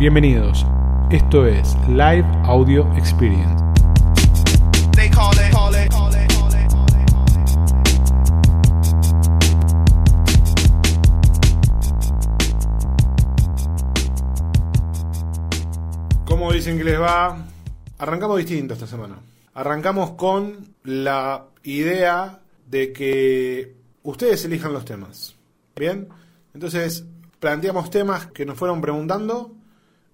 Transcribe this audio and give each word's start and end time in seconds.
Bienvenidos. 0.00 0.64
Esto 1.10 1.46
es 1.46 1.76
Live 1.86 2.24
Audio 2.44 2.90
Experience. 2.96 3.62
¿Cómo 16.24 16.50
dicen 16.50 16.78
que 16.78 16.84
les 16.84 16.98
va? 16.98 17.36
Arrancamos 17.98 18.38
distinto 18.38 18.72
esta 18.72 18.86
semana. 18.86 19.16
Arrancamos 19.52 20.12
con 20.12 20.76
la 20.84 21.44
idea 21.62 22.40
de 22.66 22.94
que 22.94 23.76
ustedes 24.02 24.46
elijan 24.46 24.72
los 24.72 24.86
temas. 24.86 25.36
¿Bien? 25.76 26.08
Entonces, 26.54 27.04
planteamos 27.38 27.90
temas 27.90 28.28
que 28.28 28.46
nos 28.46 28.56
fueron 28.56 28.80
preguntando 28.80 29.59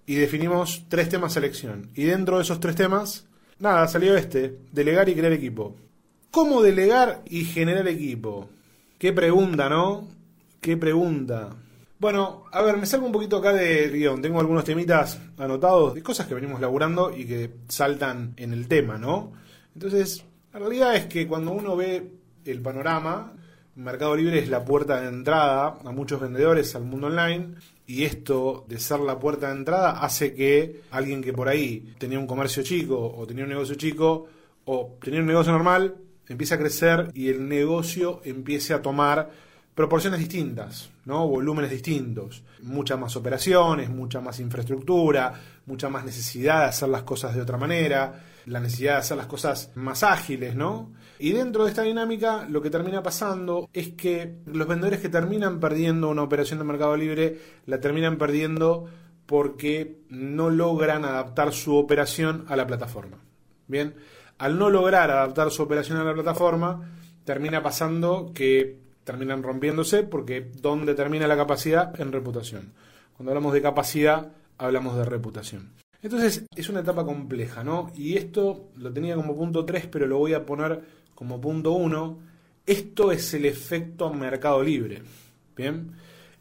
y 0.07 0.15
definimos 0.15 0.85
tres 0.87 1.09
temas 1.09 1.35
a 1.35 1.39
elección. 1.39 1.91
Y 1.93 2.05
dentro 2.05 2.37
de 2.37 2.43
esos 2.43 2.59
tres 2.59 2.75
temas, 2.75 3.27
nada, 3.59 3.87
salió 3.87 4.15
este, 4.15 4.57
delegar 4.71 5.09
y 5.09 5.13
crear 5.13 5.33
equipo. 5.33 5.75
¿Cómo 6.31 6.61
delegar 6.61 7.21
y 7.25 7.43
generar 7.43 7.87
equipo? 7.89 8.49
Qué 8.97 9.11
pregunta, 9.11 9.69
¿no? 9.69 10.07
Qué 10.61 10.77
pregunta. 10.77 11.49
Bueno, 11.99 12.45
a 12.51 12.61
ver, 12.61 12.77
me 12.77 12.85
salgo 12.85 13.05
un 13.05 13.11
poquito 13.11 13.37
acá 13.37 13.51
del 13.51 13.91
guion. 13.91 14.21
Tengo 14.21 14.39
algunos 14.39 14.63
temitas 14.63 15.19
anotados 15.37 15.93
de 15.93 16.01
cosas 16.01 16.25
que 16.25 16.35
venimos 16.35 16.61
laburando 16.61 17.15
y 17.15 17.25
que 17.25 17.51
saltan 17.67 18.33
en 18.37 18.53
el 18.53 18.67
tema, 18.69 18.97
¿no? 18.97 19.33
Entonces, 19.73 20.23
la 20.53 20.59
realidad 20.59 20.95
es 20.95 21.07
que 21.07 21.27
cuando 21.27 21.51
uno 21.51 21.75
ve 21.75 22.11
el 22.45 22.61
panorama, 22.61 23.33
Mercado 23.77 24.15
Libre 24.15 24.39
es 24.39 24.49
la 24.49 24.65
puerta 24.65 24.99
de 24.99 25.07
entrada 25.07 25.77
a 25.85 25.91
muchos 25.91 26.19
vendedores 26.19 26.75
al 26.75 26.83
mundo 26.83 27.07
online 27.07 27.53
y 27.85 28.05
esto 28.05 28.65
de 28.67 28.79
ser 28.79 28.99
la 29.01 29.19
puerta 29.19 29.49
de 29.49 29.57
entrada 29.57 29.99
hace 29.99 30.33
que 30.33 30.81
alguien 30.89 31.21
que 31.21 31.31
por 31.31 31.47
ahí 31.47 31.93
tenía 31.99 32.17
un 32.17 32.25
comercio 32.25 32.63
chico 32.63 32.99
o 32.99 33.27
tenía 33.27 33.43
un 33.43 33.51
negocio 33.51 33.75
chico 33.75 34.25
o 34.65 34.97
tenía 34.99 35.19
un 35.19 35.27
negocio 35.27 35.51
normal 35.51 35.95
empiece 36.27 36.55
a 36.55 36.57
crecer 36.57 37.11
y 37.13 37.29
el 37.29 37.47
negocio 37.47 38.19
empiece 38.23 38.73
a 38.73 38.81
tomar 38.81 39.29
proporciones 39.75 40.19
distintas, 40.19 40.89
¿no? 41.05 41.27
volúmenes 41.27 41.69
distintos, 41.69 42.41
muchas 42.63 42.97
más 42.97 43.15
operaciones, 43.15 43.91
mucha 43.91 44.19
más 44.19 44.39
infraestructura, 44.39 45.33
mucha 45.67 45.87
más 45.87 46.03
necesidad 46.03 46.61
de 46.61 46.69
hacer 46.69 46.89
las 46.89 47.03
cosas 47.03 47.35
de 47.35 47.41
otra 47.41 47.57
manera, 47.57 48.25
la 48.47 48.59
necesidad 48.59 48.93
de 48.93 48.99
hacer 48.99 49.17
las 49.17 49.27
cosas 49.27 49.69
más 49.75 50.01
ágiles, 50.01 50.55
¿no? 50.55 50.89
Y 51.19 51.31
dentro 51.31 51.63
de 51.63 51.69
esta 51.69 51.81
dinámica 51.81 52.45
lo 52.49 52.61
que 52.61 52.69
termina 52.69 53.01
pasando 53.01 53.69
es 53.73 53.89
que 53.93 54.35
los 54.45 54.67
vendedores 54.67 54.99
que 54.99 55.09
terminan 55.09 55.59
perdiendo 55.59 56.09
una 56.09 56.23
operación 56.23 56.59
de 56.59 56.65
Mercado 56.65 56.95
Libre 56.95 57.39
la 57.65 57.79
terminan 57.79 58.17
perdiendo 58.17 58.85
porque 59.25 59.99
no 60.09 60.49
logran 60.49 61.05
adaptar 61.05 61.53
su 61.53 61.75
operación 61.75 62.45
a 62.47 62.55
la 62.55 62.67
plataforma. 62.67 63.17
Bien, 63.67 63.95
al 64.37 64.57
no 64.57 64.69
lograr 64.69 65.09
adaptar 65.09 65.51
su 65.51 65.63
operación 65.63 65.97
a 65.97 66.03
la 66.03 66.13
plataforma, 66.13 66.89
termina 67.25 67.61
pasando 67.61 68.31
que 68.33 68.77
terminan 69.03 69.43
rompiéndose 69.43 70.03
porque 70.03 70.51
¿dónde 70.61 70.93
termina 70.93 71.27
la 71.27 71.35
capacidad? 71.35 71.99
En 71.99 72.11
reputación. 72.11 72.73
Cuando 73.15 73.31
hablamos 73.31 73.53
de 73.53 73.61
capacidad, 73.61 74.31
hablamos 74.57 74.95
de 74.95 75.05
reputación. 75.05 75.71
Entonces 76.01 76.45
es 76.55 76.69
una 76.69 76.81
etapa 76.81 77.03
compleja, 77.03 77.63
¿no? 77.63 77.91
Y 77.95 78.15
esto 78.15 78.69
lo 78.75 78.93
tenía 78.93 79.15
como 79.15 79.35
punto 79.35 79.65
3, 79.65 79.87
pero 79.87 80.05
lo 80.05 80.19
voy 80.19 80.33
a 80.33 80.45
poner 80.45 80.81
como 81.17 81.41
punto 81.41 81.71
1. 81.71 82.19
Esto 82.63 83.11
es 83.11 83.33
el 83.33 83.45
efecto 83.45 84.13
mercado 84.13 84.61
libre. 84.61 85.01
Bien, 85.55 85.93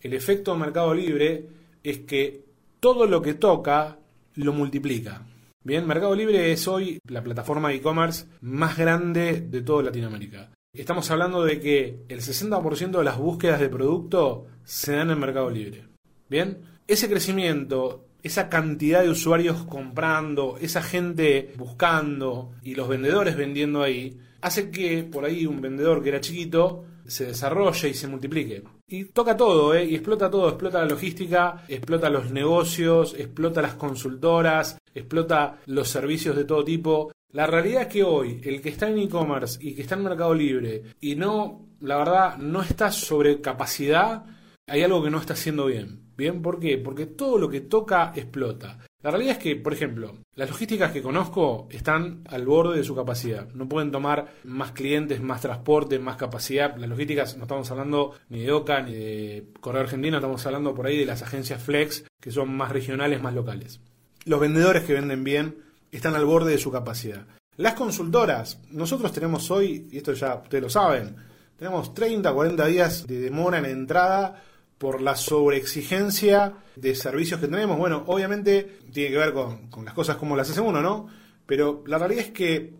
el 0.02 0.12
efecto 0.12 0.55
mercado 0.55 0.92
libre 0.92 1.48
es 1.82 2.00
que 2.00 2.44
todo 2.78 3.06
lo 3.06 3.22
que 3.22 3.32
toca 3.32 3.97
lo 4.34 4.52
multiplica. 4.52 5.22
Bien, 5.64 5.86
Mercado 5.86 6.14
Libre 6.14 6.52
es 6.52 6.69
hoy 6.69 7.00
la 7.08 7.24
plataforma 7.24 7.70
de 7.70 7.77
e-commerce 7.77 8.27
más 8.42 8.77
grande 8.77 9.41
de 9.41 9.62
toda 9.62 9.84
Latinoamérica. 9.84 10.50
Estamos 10.75 11.10
hablando 11.10 11.42
de 11.42 11.59
que 11.59 12.04
el 12.09 12.20
60% 12.20 12.98
de 12.98 13.04
las 13.04 13.19
búsquedas 13.19 13.59
de 13.59 13.70
producto 13.70 14.47
se 14.62 14.92
dan 14.92 15.10
en 15.10 15.19
Mercado 15.19 15.48
Libre. 15.48 15.84
Bien, 16.28 16.59
ese 16.86 17.09
crecimiento, 17.09 18.04
esa 18.22 18.50
cantidad 18.50 19.03
de 19.03 19.09
usuarios 19.09 19.65
comprando, 19.65 20.59
esa 20.60 20.82
gente 20.82 21.54
buscando 21.56 22.53
y 22.62 22.75
los 22.75 22.88
vendedores 22.88 23.36
vendiendo 23.36 23.82
ahí, 23.82 24.19
hace 24.47 24.71
que 24.71 25.03
por 25.03 25.25
ahí 25.25 25.45
un 25.45 25.61
vendedor 25.61 26.01
que 26.01 26.11
era 26.11 26.21
chiquito 26.21 26.84
se 27.05 27.27
desarrolle 27.27 27.89
y 27.89 27.95
se 27.95 28.07
multiplique. 28.07 28.62
Y 28.87 29.07
toca 29.07 29.37
todo, 29.37 29.75
¿eh? 29.75 29.84
y 29.84 29.97
explota 29.97 30.31
todo, 30.31 30.49
explota 30.49 30.79
la 30.79 30.87
logística, 30.87 31.65
explota 31.67 32.09
los 32.09 32.31
negocios, 32.31 33.15
explota 33.19 33.61
las 33.61 33.75
consultoras, 33.75 34.79
explota 34.95 35.59
los 35.67 35.89
servicios 35.89 36.37
de 36.37 36.45
todo 36.45 36.65
tipo. 36.65 37.12
La 37.33 37.49
realidad 37.49 37.83
es 37.83 37.89
que 37.89 38.05
hoy 38.05 38.41
el 38.45 38.62
que 38.62 38.69
está 38.69 38.89
en 38.89 38.99
e-commerce 38.99 39.59
y 39.61 39.75
que 39.75 39.83
está 39.83 39.97
en 39.97 40.05
Mercado 40.05 40.33
Libre 40.33 40.83
y 41.01 41.17
no, 41.17 41.67
la 41.81 41.97
verdad, 41.97 42.39
no 42.39 42.63
está 42.63 42.93
sobre 42.93 43.41
capacidad, 43.41 44.25
hay 44.66 44.82
algo 44.82 45.03
que 45.03 45.10
no 45.10 45.19
está 45.19 45.34
haciendo 45.34 45.66
bien. 45.66 46.00
¿Bien? 46.16 46.43
¿Por 46.43 46.59
qué? 46.59 46.78
Porque 46.78 47.06
todo 47.06 47.38
lo 47.38 47.49
que 47.49 47.60
toca 47.60 48.12
explota. 48.15 48.78
La 49.03 49.10
realidad 49.10 49.37
es 49.37 49.43
que, 49.43 49.54
por 49.54 49.72
ejemplo, 49.72 50.16
las 50.34 50.49
logísticas 50.49 50.91
que 50.91 51.03
conozco 51.03 51.69
están 51.71 52.22
al 52.28 52.44
borde 52.47 52.78
de 52.78 52.84
su 52.84 52.97
capacidad. 52.97 53.49
No 53.53 53.69
pueden 53.69 53.93
tomar 53.93 54.32
más 54.44 54.72
clientes, 54.72 55.21
más 55.21 55.43
transporte, 55.43 55.99
más 55.99 56.16
capacidad. 56.16 56.77
Las 56.77 56.88
logísticas 56.88 57.37
no 57.37 57.43
estamos 57.43 57.71
hablando 57.71 58.15
ni 58.31 58.41
de 58.41 58.53
OCA 58.53 58.81
ni 58.82 58.94
de 58.94 59.53
Correo 59.60 59.82
Argentino, 59.82 60.16
estamos 60.16 60.44
hablando 60.47 60.75
por 60.75 60.87
ahí 60.87 60.98
de 60.98 61.06
las 61.06 61.22
agencias 61.22 61.62
Flex, 61.62 62.04
que 62.21 62.31
son 62.31 62.56
más 62.56 62.72
regionales, 62.72 63.22
más 63.22 63.34
locales. 63.34 63.81
Los 64.25 64.41
vendedores 64.41 64.83
que 64.83 64.94
venden 64.94 65.22
bien 65.22 65.59
están 65.93 66.16
al 66.16 66.25
borde 66.25 66.53
de 66.53 66.59
su 66.59 66.72
capacidad. 66.72 67.27
Las 67.59 67.75
consultoras, 67.75 68.60
nosotros 68.71 69.12
tenemos 69.12 69.50
hoy, 69.50 69.87
y 69.91 69.98
esto 69.98 70.15
ya 70.15 70.34
ustedes 70.34 70.65
lo 70.65 70.71
saben, 70.71 71.15
tenemos 71.56 71.94
30, 71.94 72.33
40 72.33 72.66
días 72.66 73.06
de 73.06 73.21
demora 73.21 73.59
en 73.59 73.66
entrada 73.66 74.43
por 74.78 75.00
la 75.00 75.16
sobreexigencia 75.16 76.54
de 76.76 76.94
servicios 76.94 77.41
que 77.41 77.48
tenemos. 77.48 77.78
Bueno, 77.78 78.04
obviamente 78.06 78.78
tiene 78.92 79.10
que 79.10 79.19
ver 79.19 79.32
con, 79.32 79.69
con, 79.69 79.84
las 79.84 79.94
cosas 79.94 80.16
como 80.16 80.37
las 80.37 80.50
hace 80.50 80.60
uno, 80.60 80.82
¿no? 80.82 81.09
Pero 81.47 81.82
la 81.87 81.98
realidad 81.98 82.25
es 82.26 82.31
que 82.32 82.75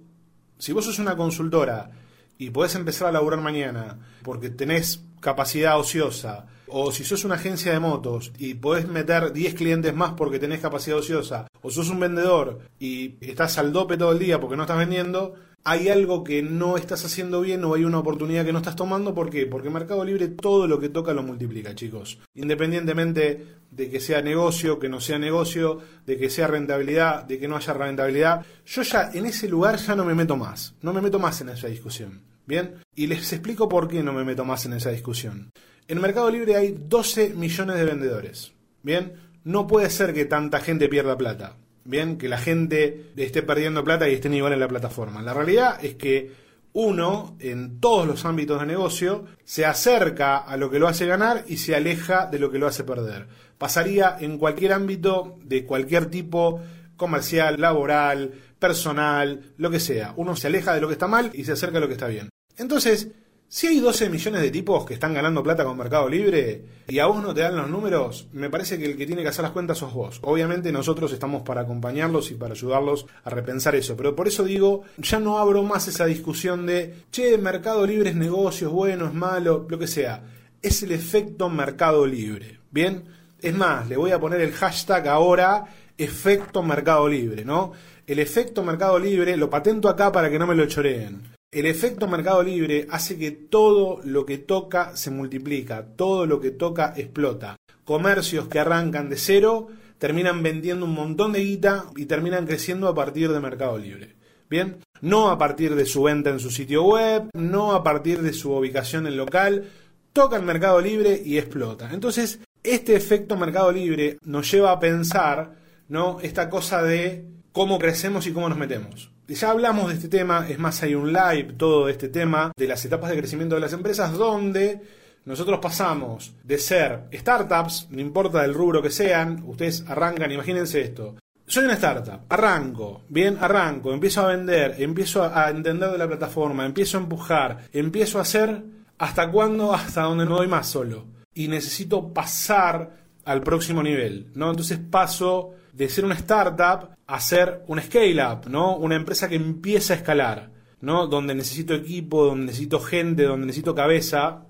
si 0.59 0.73
vos 0.73 0.85
sos 0.85 0.99
una 0.99 1.17
consultora 1.17 1.91
y 2.39 2.51
podés 2.51 2.75
empezar 2.75 3.09
a 3.09 3.13
laburar 3.13 3.41
mañana 3.41 3.99
porque 4.23 4.51
tenés 4.51 5.03
capacidad 5.21 5.79
ociosa, 5.79 6.47
o 6.69 6.91
si 6.91 7.05
sos 7.05 7.25
una 7.25 7.37
agencia 7.37 7.73
de 7.73 7.81
motos 7.81 8.33
y 8.39 8.55
podés 8.55 8.89
meter 8.89 9.33
10 9.33 9.55
clientes 9.55 9.95
más 9.95 10.13
porque 10.13 10.39
tenés 10.39 10.61
capacidad 10.61 10.99
ociosa, 10.99 11.47
o 11.63 11.71
sos 11.71 11.89
un 11.91 12.01
vendedor 12.01 12.61
y 12.79 13.15
estás 13.21 13.59
al 13.59 13.73
dope 13.73 13.97
todo 13.97 14.13
el 14.13 14.19
día 14.19 14.41
porque 14.41 14.57
no 14.57 14.65
estás 14.65 14.79
vendiendo, 14.79 15.35
hay 15.69 15.89
algo 15.89 16.23
que 16.23 16.43
no 16.45 16.77
estás 16.77 17.05
haciendo 17.05 17.41
bien 17.41 17.65
o 17.65 17.75
hay 17.75 17.85
una 17.85 17.99
oportunidad 17.99 18.45
que 18.45 18.53
no 18.53 18.59
estás 18.59 18.77
tomando. 18.77 19.13
¿Por 19.13 19.31
qué? 19.31 19.47
Porque 19.47 19.69
Mercado 19.69 20.05
Libre 20.05 20.29
todo 20.29 20.69
lo 20.69 20.79
que 20.79 20.91
toca 20.91 21.13
lo 21.13 21.25
multiplica, 21.25 21.75
chicos. 21.75 22.21
Independientemente 22.37 23.45
de 23.69 23.91
que 23.91 23.99
sea 23.99 24.23
negocio, 24.23 24.79
que 24.79 24.89
no 24.89 25.01
sea 25.01 25.19
negocio, 25.19 25.81
de 26.07 26.17
que 26.17 26.31
sea 26.31 26.47
rentabilidad, 26.47 27.25
de 27.25 27.41
que 27.41 27.49
no 27.49 27.57
haya 27.57 27.73
rentabilidad, 27.73 28.47
yo 28.65 28.83
ya 28.83 29.11
en 29.13 29.27
ese 29.27 29.49
lugar 29.49 29.79
ya 29.79 29.97
no 29.97 30.05
me 30.05 30.15
meto 30.15 30.37
más. 30.37 30.77
No 30.83 30.93
me 30.93 31.01
meto 31.01 31.19
más 31.19 31.41
en 31.41 31.49
esa 31.49 31.67
discusión. 31.67 32.23
¿Bien? 32.47 32.77
Y 32.95 33.09
les 33.09 33.33
explico 33.33 33.69
por 33.69 33.89
qué 33.89 34.05
no 34.05 34.13
me 34.13 34.23
meto 34.23 34.45
más 34.45 34.67
en 34.67 34.75
esa 34.75 34.91
discusión. 34.91 35.51
En 35.89 36.01
Mercado 36.01 36.31
Libre 36.31 36.55
hay 36.55 36.77
12 36.79 37.31
millones 37.31 37.75
de 37.75 37.85
vendedores. 37.85 38.53
¿Bien? 38.85 39.15
No 39.43 39.67
puede 39.67 39.91
ser 39.91 40.15
que 40.15 40.27
tanta 40.27 40.61
gente 40.61 40.89
pierda 40.89 41.19
plata. 41.19 41.57
Bien, 41.87 42.19
que 42.19 42.29
la 42.29 42.39
gente 42.39 43.13
esté 43.17 43.43
perdiendo 43.43 43.85
plata 43.85 44.09
y 44.09 44.15
esté 44.15 44.35
igual 44.35 44.53
en 44.53 44.61
la 44.61 44.69
plataforma. 44.69 45.23
La 45.23 45.33
realidad 45.33 45.83
es 45.85 45.95
que 45.95 46.33
uno, 46.73 47.37
en 47.41 47.81
todos 47.81 48.07
los 48.07 48.25
ámbitos 48.25 48.61
de 48.61 48.67
negocio, 48.67 49.25
se 49.45 49.65
acerca 49.65 50.37
a 50.37 50.57
lo 50.57 50.71
que 50.71 50.79
lo 50.79 50.89
hace 50.89 51.07
ganar 51.07 51.45
y 51.47 51.57
se 51.57 51.75
aleja 51.75 52.27
de 52.27 52.39
lo 52.39 52.51
que 52.51 52.59
lo 52.59 52.67
hace 52.67 52.85
perder. 52.85 53.29
Pasaría 53.57 54.17
en 54.21 54.37
cualquier 54.37 54.73
ámbito 54.73 55.39
de 55.43 55.65
cualquier 55.65 56.07
tipo 56.07 56.61
comercial, 56.97 57.61
laboral, 57.61 58.33
personal, 58.59 59.55
lo 59.57 59.71
que 59.71 59.81
sea. 59.81 60.13
Uno 60.17 60.37
se 60.37 60.49
aleja 60.49 60.75
de 60.75 60.81
lo 60.81 60.89
que 60.89 60.95
está 60.95 61.07
mal 61.07 61.31
y 61.33 61.45
se 61.45 61.53
acerca 61.53 61.79
a 61.79 61.81
lo 61.81 61.87
que 61.87 61.95
está 61.95 62.09
bien. 62.09 62.29
Entonces, 62.59 63.09
si 63.49 63.69
hay 63.69 63.79
12 63.79 64.11
millones 64.11 64.43
de 64.43 64.51
tipos 64.51 64.85
que 64.85 64.95
están 64.95 65.15
ganando 65.15 65.43
plata 65.43 65.65
con 65.65 65.79
Mercado 65.79 66.09
Libre 66.09 66.65
y 66.89 66.99
a 66.99 67.07
vos 67.07 67.23
no 67.23 67.33
te 67.33 67.43
dan 67.43 67.57
los 67.57 67.71
números, 67.71 68.27
me 68.33 68.51
parece 68.51 68.77
que 68.77 68.87
el 68.87 68.97
que 68.97 69.07
tiene 69.07 69.23
que 69.23 69.29
hacer 69.29 69.45
las 69.45 69.53
cuentas 69.53 69.79
sos 69.79 69.95
vos. 69.95 70.19
Obviamente 70.23 70.73
nosotros 70.73 71.13
estamos 71.13 71.43
para 71.43 71.61
acompañarlos 71.61 72.33
y 72.33 72.35
para 72.35 72.55
ayudarlos 72.55 73.07
a 73.23 73.31
repensar 73.31 73.77
eso, 73.77 73.97
pero 73.97 74.17
por 74.17 74.27
eso 74.27 74.43
digo, 74.43 74.83
ya 74.99 75.21
no 75.21 75.39
abro 75.39 75.63
más 75.63 75.87
esa 75.87 76.07
discusión 76.07 76.67
de, 76.67 77.05
che, 77.13 77.39
Mercado 77.39 77.87
Libre 77.87 78.11
es 78.11 78.17
negocio, 78.17 78.67
es 78.67 78.75
bueno, 78.75 79.07
es 79.07 79.15
malo, 79.15 79.65
lo 79.69 79.79
que 79.79 79.87
sea. 79.87 80.23
Es 80.61 80.83
el 80.83 80.91
efecto 80.91 81.49
Mercado 81.49 82.05
Libre, 82.05 82.59
¿bien? 82.73 83.05
Es 83.41 83.55
más, 83.55 83.89
le 83.89 83.97
voy 83.97 84.11
a 84.11 84.19
poner 84.19 84.41
el 84.41 84.53
hashtag 84.53 85.07
ahora, 85.07 85.67
efecto 85.97 86.65
Mercado 86.65 87.09
Libre, 87.09 87.45
¿no? 87.45 87.73
El 88.09 88.19
efecto 88.19 88.65
Mercado 88.65 88.99
Libre 88.99 89.37
lo 89.37 89.49
patento 89.49 89.89
acá 89.89 90.11
para 90.11 90.31
que 90.31 90.39
no 90.39 90.49
me 90.49 90.57
lo 90.57 90.67
choreen. 90.67 91.36
El 91.53 91.65
efecto 91.67 92.09
mercado 92.09 92.43
libre 92.43 92.89
hace 92.91 93.17
que 93.17 93.31
todo 93.31 94.01
lo 94.03 94.27
que 94.27 94.37
toca 94.37 94.97
se 94.97 95.13
multiplica, 95.13 95.87
todo 95.97 96.27
lo 96.27 96.41
que 96.41 96.51
toca 96.51 96.93
explota. 96.97 97.57
Comercios 97.85 98.49
que 98.49 98.59
arrancan 98.59 99.09
de 99.09 99.17
cero 99.17 99.69
terminan 99.99 100.43
vendiendo 100.43 100.85
un 100.87 100.95
montón 100.95 101.33
de 101.33 101.45
guita 101.45 101.87
y 101.95 102.07
terminan 102.07 102.47
creciendo 102.47 102.89
a 102.89 102.95
partir 102.95 103.31
de 103.31 103.41
Mercado 103.41 103.79
Libre. 103.79 104.17
Bien, 104.51 104.79
no 105.01 105.31
a 105.31 105.39
partir 105.39 105.77
de 105.77 105.87
su 105.87 106.03
venta 106.03 106.31
en 106.31 106.41
su 106.41 106.51
sitio 106.51 106.83
web, 106.83 107.31
no 107.33 107.73
a 107.73 107.83
partir 107.85 108.23
de 108.23 108.33
su 108.33 108.53
ubicación 108.53 109.07
en 109.07 109.17
local, 109.17 109.71
toca 110.13 110.37
el 110.37 110.43
Mercado 110.43 110.81
Libre 110.81 111.23
y 111.25 111.39
explota. 111.39 111.91
Entonces, 111.93 112.41
este 112.65 112.97
efecto 112.97 113.37
Mercado 113.37 113.71
Libre 113.71 114.19
nos 114.25 114.51
lleva 114.51 114.73
a 114.73 114.81
pensar, 114.81 115.55
¿no? 115.89 116.19
Esta 116.21 116.51
cosa 116.51 116.83
de 116.83 117.25
cómo 117.53 117.79
crecemos 117.79 118.27
y 118.27 118.33
cómo 118.33 118.49
nos 118.49 118.59
metemos. 118.59 119.16
Ya 119.29 119.51
hablamos 119.51 119.89
de 119.89 119.95
este 119.95 120.09
tema, 120.09 120.47
es 120.49 120.57
más, 120.61 120.81
hay 120.85 120.95
un 120.95 121.13
live 121.13 121.55
todo 121.59 121.87
de 121.87 121.93
este 121.93 122.09
tema, 122.09 122.53
de 122.57 122.69
las 122.69 122.85
etapas 122.85 123.11
de 123.11 123.19
crecimiento 123.19 123.57
de 123.57 123.61
las 123.61 123.73
empresas, 123.73 124.13
donde 124.13 124.81
nosotros 125.25 125.59
pasamos 125.61 126.33
de 126.45 126.59
ser 126.59 127.09
startups, 127.13 127.89
no 127.91 128.01
importa 128.01 128.45
el 128.45 128.55
rubro 128.55 128.81
que 128.81 128.91
sean, 128.91 129.43
ustedes 129.45 129.85
arrancan, 129.89 130.31
imagínense 130.31 130.81
esto. 130.81 131.17
Soy 131.45 131.65
una 131.65 131.75
startup, 131.75 132.21
arranco, 132.29 133.03
bien, 133.09 133.37
arranco, 133.41 133.93
empiezo 133.93 134.23
a 134.23 134.29
vender, 134.29 134.77
empiezo 134.79 135.25
a 135.25 135.51
entender 135.51 135.91
de 135.91 135.99
la 135.99 136.07
plataforma, 136.07 136.65
empiezo 136.65 136.97
a 136.97 137.01
empujar, 137.01 137.65
empiezo 137.73 138.19
a 138.19 138.23
hacer 138.23 138.63
hasta 138.97 139.29
cuándo, 139.33 139.75
hasta 139.75 140.03
donde 140.03 140.25
no 140.25 140.37
doy 140.37 140.47
más 140.47 140.69
solo. 140.69 141.05
Y 141.35 141.49
necesito 141.49 142.13
pasar 142.13 143.06
al 143.27 143.43
próximo 143.43 143.83
nivel, 143.83 144.31
¿no? 144.35 144.51
Entonces 144.51 144.79
paso 144.79 145.51
de 145.73 145.89
ser 145.89 146.05
una 146.05 146.15
startup 146.15 146.91
a 147.07 147.21
ser 147.21 147.65
un 147.67 147.81
scale-up, 147.81 148.49
¿no? 148.49 148.77
Una 148.77 148.97
empresa 148.97 149.29
que 149.29 149.35
empieza 149.35 149.93
a 149.93 149.97
escalar, 149.97 150.51
¿no? 150.81 151.09
Donde 151.09 151.35
necesito 151.35 151.75
equipo, 151.75 152.25
donde 152.25 152.47
necesito 152.47 152.81
gente, 152.81 153.25
donde 153.25 153.47
necesito 153.47 153.75
cabeza. 153.75 154.45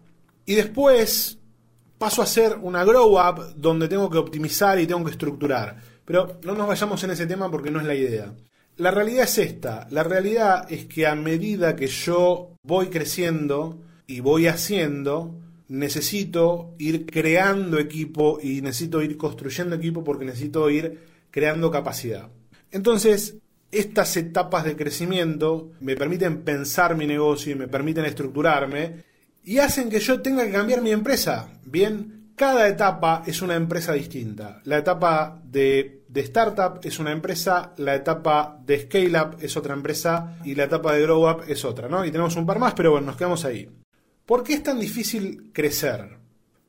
Y 0.44 0.54
después 0.54 1.38
paso 1.98 2.20
a 2.20 2.26
ser 2.26 2.58
una 2.60 2.84
grow-up 2.84 3.54
donde 3.56 3.88
tengo 3.88 4.10
que 4.10 4.18
optimizar 4.18 4.78
y 4.78 4.86
tengo 4.86 5.04
que 5.04 5.12
estructurar. 5.12 5.76
Pero 6.04 6.38
no 6.44 6.54
nos 6.54 6.68
vayamos 6.68 7.02
en 7.02 7.10
ese 7.10 7.26
tema 7.26 7.50
porque 7.50 7.70
no 7.70 7.80
es 7.80 7.86
la 7.86 7.94
idea. 7.94 8.34
La 8.76 8.90
realidad 8.90 9.24
es 9.24 9.38
esta. 9.38 9.86
La 9.90 10.02
realidad 10.02 10.70
es 10.70 10.84
que 10.84 11.06
a 11.06 11.14
medida 11.14 11.76
que 11.76 11.86
yo 11.86 12.50
voy 12.62 12.88
creciendo 12.88 13.80
y 14.06 14.20
voy 14.20 14.48
haciendo, 14.48 15.34
necesito 15.68 16.74
ir 16.78 17.06
creando 17.06 17.78
equipo 17.78 18.38
y 18.42 18.60
necesito 18.62 19.02
ir 19.02 19.16
construyendo 19.16 19.76
equipo 19.76 20.04
porque 20.04 20.24
necesito 20.24 20.70
ir 20.70 21.00
creando 21.30 21.70
capacidad. 21.70 22.28
Entonces, 22.70 23.36
estas 23.70 24.16
etapas 24.16 24.64
de 24.64 24.76
crecimiento 24.76 25.72
me 25.80 25.96
permiten 25.96 26.42
pensar 26.42 26.96
mi 26.96 27.06
negocio 27.06 27.52
y 27.52 27.56
me 27.56 27.68
permiten 27.68 28.04
estructurarme 28.04 29.04
y 29.44 29.58
hacen 29.58 29.88
que 29.88 30.00
yo 30.00 30.20
tenga 30.20 30.44
que 30.44 30.52
cambiar 30.52 30.82
mi 30.82 30.90
empresa. 30.90 31.48
Bien, 31.64 32.32
cada 32.36 32.68
etapa 32.68 33.22
es 33.26 33.42
una 33.42 33.54
empresa 33.54 33.92
distinta. 33.92 34.60
La 34.64 34.78
etapa 34.78 35.40
de, 35.44 36.02
de 36.08 36.20
startup 36.22 36.80
es 36.82 36.98
una 36.98 37.12
empresa, 37.12 37.72
la 37.78 37.94
etapa 37.94 38.58
de 38.64 38.82
scale 38.82 39.20
up 39.20 39.36
es 39.40 39.56
otra 39.56 39.74
empresa 39.74 40.38
y 40.44 40.54
la 40.54 40.64
etapa 40.64 40.94
de 40.94 41.02
grow 41.02 41.28
up 41.28 41.44
es 41.48 41.64
otra, 41.64 41.88
¿no? 41.88 42.04
Y 42.04 42.10
tenemos 42.10 42.36
un 42.36 42.46
par 42.46 42.58
más, 42.58 42.74
pero 42.74 42.92
bueno, 42.92 43.06
nos 43.06 43.16
quedamos 43.16 43.44
ahí. 43.44 43.68
¿Por 44.26 44.42
qué 44.42 44.54
es 44.54 44.62
tan 44.64 44.80
difícil 44.80 45.52
crecer? 45.52 46.18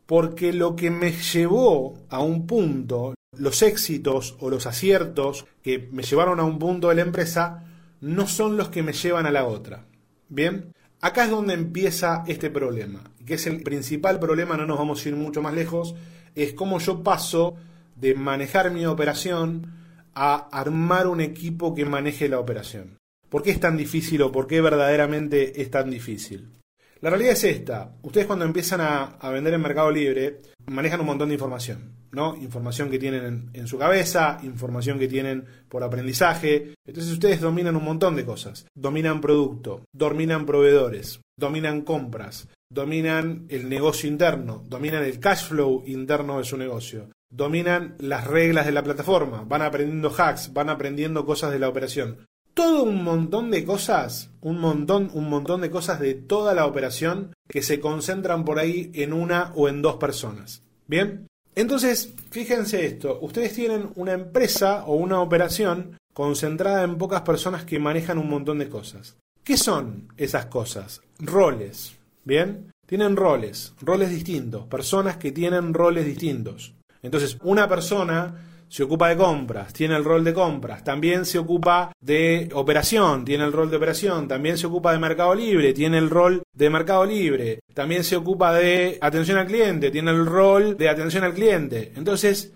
Porque 0.05 0.53
lo 0.53 0.75
que 0.75 0.91
me 0.91 1.11
llevó 1.11 1.97
a 2.07 2.19
un 2.21 2.45
punto, 2.45 3.15
los 3.35 3.63
éxitos 3.63 4.35
o 4.39 4.51
los 4.51 4.67
aciertos 4.67 5.47
que 5.63 5.89
me 5.91 6.03
llevaron 6.03 6.39
a 6.39 6.43
un 6.43 6.59
punto 6.59 6.89
de 6.89 6.95
la 6.95 7.01
empresa 7.01 7.63
no 7.99 8.27
son 8.27 8.57
los 8.57 8.69
que 8.69 8.83
me 8.83 8.93
llevan 8.93 9.25
a 9.25 9.31
la 9.31 9.47
otra. 9.47 9.87
Bien, 10.29 10.71
acá 11.01 11.23
es 11.23 11.31
donde 11.31 11.55
empieza 11.55 12.23
este 12.27 12.51
problema, 12.51 13.01
que 13.25 13.33
es 13.33 13.47
el 13.47 13.63
principal 13.63 14.19
problema, 14.19 14.55
no 14.55 14.67
nos 14.67 14.77
vamos 14.77 15.03
a 15.03 15.09
ir 15.09 15.15
mucho 15.15 15.41
más 15.41 15.55
lejos, 15.55 15.95
es 16.35 16.53
cómo 16.53 16.77
yo 16.77 17.01
paso 17.01 17.55
de 17.95 18.13
manejar 18.13 18.69
mi 18.69 18.85
operación 18.85 19.73
a 20.13 20.47
armar 20.51 21.07
un 21.07 21.21
equipo 21.21 21.73
que 21.73 21.85
maneje 21.85 22.29
la 22.29 22.39
operación. 22.39 22.99
¿Por 23.29 23.41
qué 23.41 23.49
es 23.49 23.59
tan 23.59 23.77
difícil 23.77 24.21
o 24.21 24.31
por 24.31 24.45
qué 24.45 24.61
verdaderamente 24.61 25.59
es 25.59 25.71
tan 25.71 25.89
difícil? 25.89 26.56
La 27.01 27.09
realidad 27.09 27.33
es 27.33 27.43
esta. 27.43 27.91
Ustedes 28.01 28.25
cuando 28.25 28.45
empiezan 28.45 28.81
a, 28.81 29.29
vender 29.29 29.53
en 29.53 29.61
Mercado 29.61 29.91
Libre, 29.91 30.39
manejan 30.65 30.99
un 31.01 31.05
montón 31.05 31.29
de 31.29 31.35
información, 31.35 31.93
¿no? 32.11 32.35
Información 32.37 32.89
que 32.89 32.97
tienen 32.97 33.25
en, 33.25 33.49
en, 33.53 33.67
su 33.67 33.77
cabeza, 33.77 34.39
información 34.43 34.97
que 34.97 35.07
tienen 35.07 35.45
por 35.69 35.83
aprendizaje. 35.83 36.73
Entonces 36.85 37.13
ustedes 37.13 37.41
dominan 37.41 37.75
un 37.75 37.83
montón 37.83 38.15
de 38.15 38.25
cosas. 38.25 38.65
Dominan 38.75 39.21
producto, 39.21 39.83
dominan 39.93 40.45
proveedores, 40.45 41.21
dominan 41.37 41.81
compras, 41.81 42.47
dominan 42.69 43.45
el 43.49 43.69
negocio 43.69 44.09
interno, 44.09 44.63
dominan 44.67 45.03
el 45.03 45.19
cash 45.19 45.47
flow 45.47 45.83
interno 45.85 46.39
de 46.39 46.43
su 46.43 46.57
negocio, 46.57 47.09
dominan 47.29 47.95
las 47.99 48.25
reglas 48.25 48.65
de 48.65 48.71
la 48.71 48.83
plataforma, 48.83 49.43
van 49.45 49.61
aprendiendo 49.61 50.09
hacks, 50.09 50.51
van 50.53 50.69
aprendiendo 50.69 51.25
cosas 51.25 51.51
de 51.51 51.59
la 51.59 51.69
operación 51.69 52.25
todo 52.57 52.81
un 52.81 53.03
montón 53.03 53.51
de 53.51 53.63
cosas, 53.63 54.31
un 54.41 54.59
montón, 54.59 55.11
un 55.13 55.29
montón 55.29 55.61
de 55.61 55.69
cosas 55.69 55.99
de 55.99 56.15
toda 56.15 56.55
la 56.55 56.65
operación 56.65 57.31
que 57.47 57.61
se 57.61 57.79
concentran 57.79 58.45
por 58.45 58.57
ahí 58.57 58.89
en 58.95 59.13
una 59.13 59.51
o 59.55 59.69
en 59.69 59.83
dos 59.83 59.97
personas. 59.97 60.63
¿Bien? 60.87 61.27
Entonces, 61.53 62.11
fíjense 62.31 62.83
esto, 62.83 63.19
ustedes 63.21 63.53
tienen 63.53 63.91
una 63.93 64.13
empresa 64.13 64.85
o 64.85 64.95
una 64.95 65.21
operación 65.21 65.99
concentrada 66.15 66.83
en 66.83 66.97
pocas 66.97 67.21
personas 67.21 67.63
que 67.63 67.77
manejan 67.77 68.17
un 68.17 68.29
montón 68.29 68.57
de 68.57 68.69
cosas. 68.69 69.17
¿Qué 69.43 69.55
son 69.55 70.11
esas 70.17 70.47
cosas? 70.47 71.01
Roles. 71.19 71.95
¿Bien? 72.25 72.71
Tienen 72.87 73.15
roles, 73.15 73.75
roles 73.81 74.09
distintos, 74.09 74.65
personas 74.65 75.17
que 75.17 75.31
tienen 75.31 75.75
roles 75.75 76.07
distintos. 76.07 76.73
Entonces, 77.03 77.37
una 77.43 77.69
persona 77.69 78.56
se 78.69 78.83
ocupa 78.83 79.09
de 79.09 79.17
compras, 79.17 79.73
tiene 79.73 79.95
el 79.95 80.03
rol 80.03 80.23
de 80.23 80.33
compras, 80.33 80.83
también 80.83 81.25
se 81.25 81.39
ocupa 81.39 81.91
de 81.99 82.49
operación, 82.53 83.25
tiene 83.25 83.45
el 83.45 83.53
rol 83.53 83.69
de 83.69 83.77
operación, 83.77 84.27
también 84.27 84.57
se 84.57 84.67
ocupa 84.67 84.91
de 84.91 84.99
mercado 84.99 85.33
libre, 85.33 85.73
tiene 85.73 85.97
el 85.97 86.09
rol 86.09 86.43
de 86.53 86.69
mercado 86.69 87.05
libre, 87.05 87.59
también 87.73 88.03
se 88.03 88.15
ocupa 88.15 88.53
de 88.53 88.97
atención 89.01 89.37
al 89.37 89.47
cliente, 89.47 89.91
tiene 89.91 90.11
el 90.11 90.25
rol 90.25 90.77
de 90.77 90.89
atención 90.89 91.23
al 91.23 91.33
cliente. 91.33 91.93
Entonces, 91.95 92.53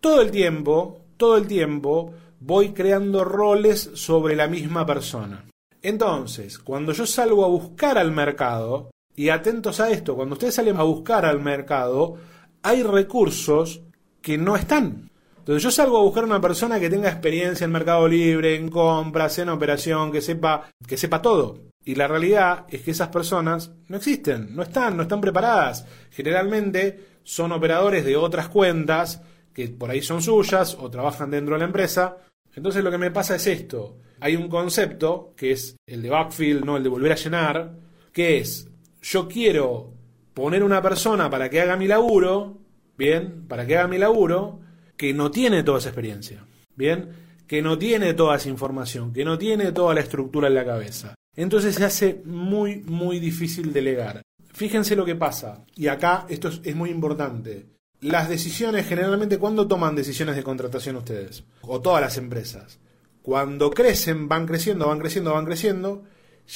todo 0.00 0.22
el 0.22 0.30
tiempo, 0.30 1.00
todo 1.16 1.36
el 1.36 1.46
tiempo 1.46 2.14
voy 2.40 2.70
creando 2.70 3.24
roles 3.24 3.90
sobre 3.94 4.34
la 4.36 4.48
misma 4.48 4.86
persona. 4.86 5.44
Entonces, 5.82 6.58
cuando 6.58 6.92
yo 6.92 7.06
salgo 7.06 7.44
a 7.44 7.48
buscar 7.48 7.98
al 7.98 8.12
mercado, 8.12 8.90
y 9.20 9.28
atentos 9.28 9.80
a 9.80 9.90
esto, 9.90 10.16
cuando 10.16 10.32
ustedes 10.32 10.54
salen 10.54 10.78
a 10.78 10.82
buscar 10.82 11.26
al 11.26 11.40
mercado, 11.40 12.16
hay 12.62 12.82
recursos 12.82 13.82
que 14.22 14.38
no 14.38 14.56
están. 14.56 15.09
Entonces 15.50 15.64
yo 15.64 15.70
salgo 15.72 15.98
a 15.98 16.02
buscar 16.02 16.22
una 16.22 16.40
persona 16.40 16.78
que 16.78 16.88
tenga 16.88 17.08
experiencia 17.08 17.64
en 17.64 17.72
Mercado 17.72 18.06
Libre, 18.06 18.54
en 18.54 18.68
compras, 18.68 19.36
en 19.40 19.48
operación, 19.48 20.12
que 20.12 20.20
sepa, 20.20 20.70
que 20.86 20.96
sepa 20.96 21.20
todo. 21.20 21.58
Y 21.84 21.96
la 21.96 22.06
realidad 22.06 22.66
es 22.68 22.82
que 22.82 22.92
esas 22.92 23.08
personas 23.08 23.72
no 23.88 23.96
existen, 23.96 24.54
no 24.54 24.62
están, 24.62 24.96
no 24.96 25.02
están 25.02 25.20
preparadas. 25.20 25.84
Generalmente 26.12 27.18
son 27.24 27.50
operadores 27.50 28.04
de 28.04 28.16
otras 28.16 28.46
cuentas 28.46 29.22
que 29.52 29.66
por 29.70 29.90
ahí 29.90 30.02
son 30.02 30.22
suyas 30.22 30.76
o 30.78 30.88
trabajan 30.88 31.32
dentro 31.32 31.56
de 31.56 31.58
la 31.58 31.66
empresa. 31.66 32.18
Entonces 32.54 32.84
lo 32.84 32.92
que 32.92 32.98
me 32.98 33.10
pasa 33.10 33.34
es 33.34 33.48
esto. 33.48 33.96
Hay 34.20 34.36
un 34.36 34.48
concepto 34.48 35.34
que 35.36 35.50
es 35.50 35.74
el 35.84 36.00
de 36.00 36.10
backfill, 36.10 36.64
no 36.64 36.76
el 36.76 36.84
de 36.84 36.90
volver 36.90 37.10
a 37.10 37.16
llenar, 37.16 37.72
que 38.12 38.38
es 38.38 38.68
yo 39.02 39.26
quiero 39.26 39.94
poner 40.32 40.62
una 40.62 40.80
persona 40.80 41.28
para 41.28 41.50
que 41.50 41.60
haga 41.60 41.74
mi 41.74 41.88
laburo, 41.88 42.58
bien, 42.96 43.48
para 43.48 43.66
que 43.66 43.76
haga 43.76 43.88
mi 43.88 43.98
laburo, 43.98 44.60
que 45.00 45.14
no 45.14 45.30
tiene 45.30 45.62
toda 45.62 45.78
esa 45.78 45.88
experiencia, 45.88 46.44
¿bien? 46.76 47.08
Que 47.46 47.62
no 47.62 47.78
tiene 47.78 48.12
toda 48.12 48.36
esa 48.36 48.50
información, 48.50 49.14
que 49.14 49.24
no 49.24 49.38
tiene 49.38 49.72
toda 49.72 49.94
la 49.94 50.02
estructura 50.02 50.48
en 50.48 50.54
la 50.54 50.66
cabeza. 50.66 51.14
Entonces 51.34 51.76
se 51.76 51.84
hace 51.86 52.20
muy, 52.26 52.82
muy 52.84 53.18
difícil 53.18 53.72
delegar. 53.72 54.20
Fíjense 54.52 54.94
lo 54.96 55.06
que 55.06 55.14
pasa, 55.14 55.64
y 55.74 55.86
acá 55.86 56.26
esto 56.28 56.50
es, 56.62 56.76
muy 56.76 56.90
importante. 56.90 57.64
Las 58.02 58.28
decisiones, 58.28 58.86
generalmente, 58.86 59.38
¿cuándo 59.38 59.66
toman 59.66 59.96
decisiones 59.96 60.36
de 60.36 60.42
contratación 60.42 60.96
ustedes? 60.96 61.44
O 61.62 61.80
todas 61.80 62.02
las 62.02 62.18
empresas. 62.18 62.78
Cuando 63.22 63.70
crecen, 63.70 64.28
van 64.28 64.46
creciendo, 64.46 64.88
van 64.88 64.98
creciendo, 64.98 65.32
van 65.32 65.46
creciendo, 65.46 66.02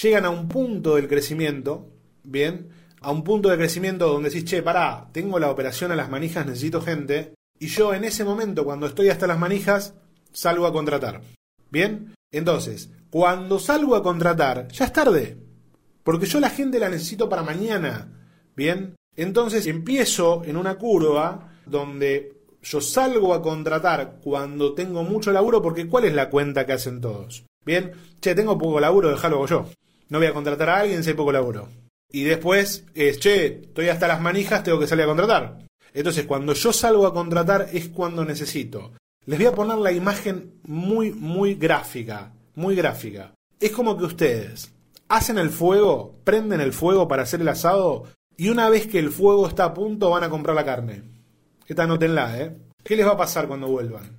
llegan 0.03 0.27
a 0.27 0.31
un 0.31 0.49
punto 0.49 0.97
del 0.97 1.09
crecimiento, 1.09 1.89
¿bien? 2.23 2.69
A 3.01 3.11
un 3.11 3.25
punto 3.25 3.49
de 3.49 3.57
crecimiento 3.57 4.07
donde 4.07 4.29
decís, 4.29 4.45
che, 4.45 4.63
pará, 4.63 5.09
tengo 5.13 5.39
la 5.39 5.51
operación 5.51 5.93
a 5.93 5.97
las 5.97 6.11
manijas, 6.11 6.45
necesito 6.45 6.83
gente, 6.83 7.33
y 7.59 7.67
yo 7.69 7.95
en 7.95 8.05
ese 8.05 8.25
momento, 8.25 8.65
cuando 8.65 8.87
estoy 8.87 9.09
hasta 9.09 9.27
las 9.27 9.39
manijas, 9.39 9.95
salgo 10.33 10.67
a 10.67 10.73
contratar. 10.73 11.23
¿Bien? 11.71 12.15
Entonces, 12.33 12.91
cuando 13.11 13.59
salgo 13.59 13.97
a 13.97 14.03
contratar, 14.03 14.69
ya 14.69 14.87
es 14.87 14.93
tarde. 14.93 15.39
Porque 16.03 16.27
yo 16.27 16.41
la 16.41 16.51
gente 16.51 16.79
la 16.79 16.89
necesito 16.89 17.29
para 17.29 17.43
mañana. 17.43 18.09
¿Bien? 18.57 18.97
Entonces 19.17 19.67
empiezo 19.67 20.43
en 20.45 20.57
una 20.57 20.77
curva 20.77 21.53
donde 21.67 22.35
yo 22.63 22.81
salgo 22.81 23.35
a 23.35 23.43
contratar 23.43 24.19
cuando 24.23 24.75
tengo 24.75 25.03
mucho 25.05 25.33
laburo, 25.33 25.63
porque 25.63 25.87
¿cuál 25.87 26.05
es 26.05 26.15
la 26.15 26.31
cuenta 26.31 26.67
que 26.67 26.73
hacen 26.73 27.01
todos? 27.01 27.45
Bien, 27.65 27.93
che, 28.21 28.35
tengo 28.35 28.59
poco 28.59 28.81
laburo, 28.81 29.11
déjalo 29.11 29.47
yo. 29.47 29.71
No 30.09 30.19
voy 30.19 30.27
a 30.27 30.35
contratar 30.35 30.69
a 30.69 30.81
alguien 30.81 31.03
si 31.03 31.11
hay 31.11 31.17
poco 31.17 31.33
laburo. 31.33 31.69
Y 32.11 32.25
después 32.25 32.87
es, 32.95 33.19
che, 33.19 33.47
estoy 33.63 33.89
hasta 33.89 34.09
las 34.09 34.21
manijas, 34.21 34.63
tengo 34.63 34.79
que 34.79 34.87
salir 34.87 35.05
a 35.05 35.09
contratar. 35.09 35.64
Entonces, 35.95 36.27
cuando 36.27 36.53
yo 36.53 36.73
salgo 36.73 37.07
a 37.07 37.15
contratar 37.15 37.69
es 37.73 37.89
cuando 37.89 38.25
necesito 38.25 38.93
Les 39.27 39.39
voy 39.39 39.47
a 39.47 39.55
poner 39.55 39.79
la 39.79 39.93
imagen 39.93 40.61
muy, 40.65 41.13
muy 41.13 41.55
gráfica, 41.55 42.33
muy 42.57 42.75
gráfica. 42.75 43.33
Es 43.59 43.71
como 43.71 43.97
que 43.97 44.05
ustedes 44.05 44.73
hacen 45.09 45.39
el 45.39 45.51
fuego, 45.51 46.17
prenden 46.25 46.61
el 46.61 46.73
fuego 46.73 47.09
para 47.09 47.23
hacer 47.23 47.41
el 47.41 47.49
asado 47.49 48.05
y 48.37 48.49
una 48.49 48.69
vez 48.69 48.87
que 48.87 48.99
el 48.99 49.11
fuego 49.11 49.47
está 49.47 49.65
a 49.65 49.75
punto 49.75 50.11
van 50.11 50.25
a 50.25 50.29
comprar 50.29 50.57
la 50.57 50.65
carne. 50.65 51.03
Esta 51.67 51.87
notenla, 51.87 52.39
¿eh? 52.39 52.55
¿Qué 52.83 52.97
les 52.97 53.07
va 53.07 53.13
a 53.13 53.17
pasar 53.17 53.47
cuando 53.47 53.69
vuelvan? 53.69 54.19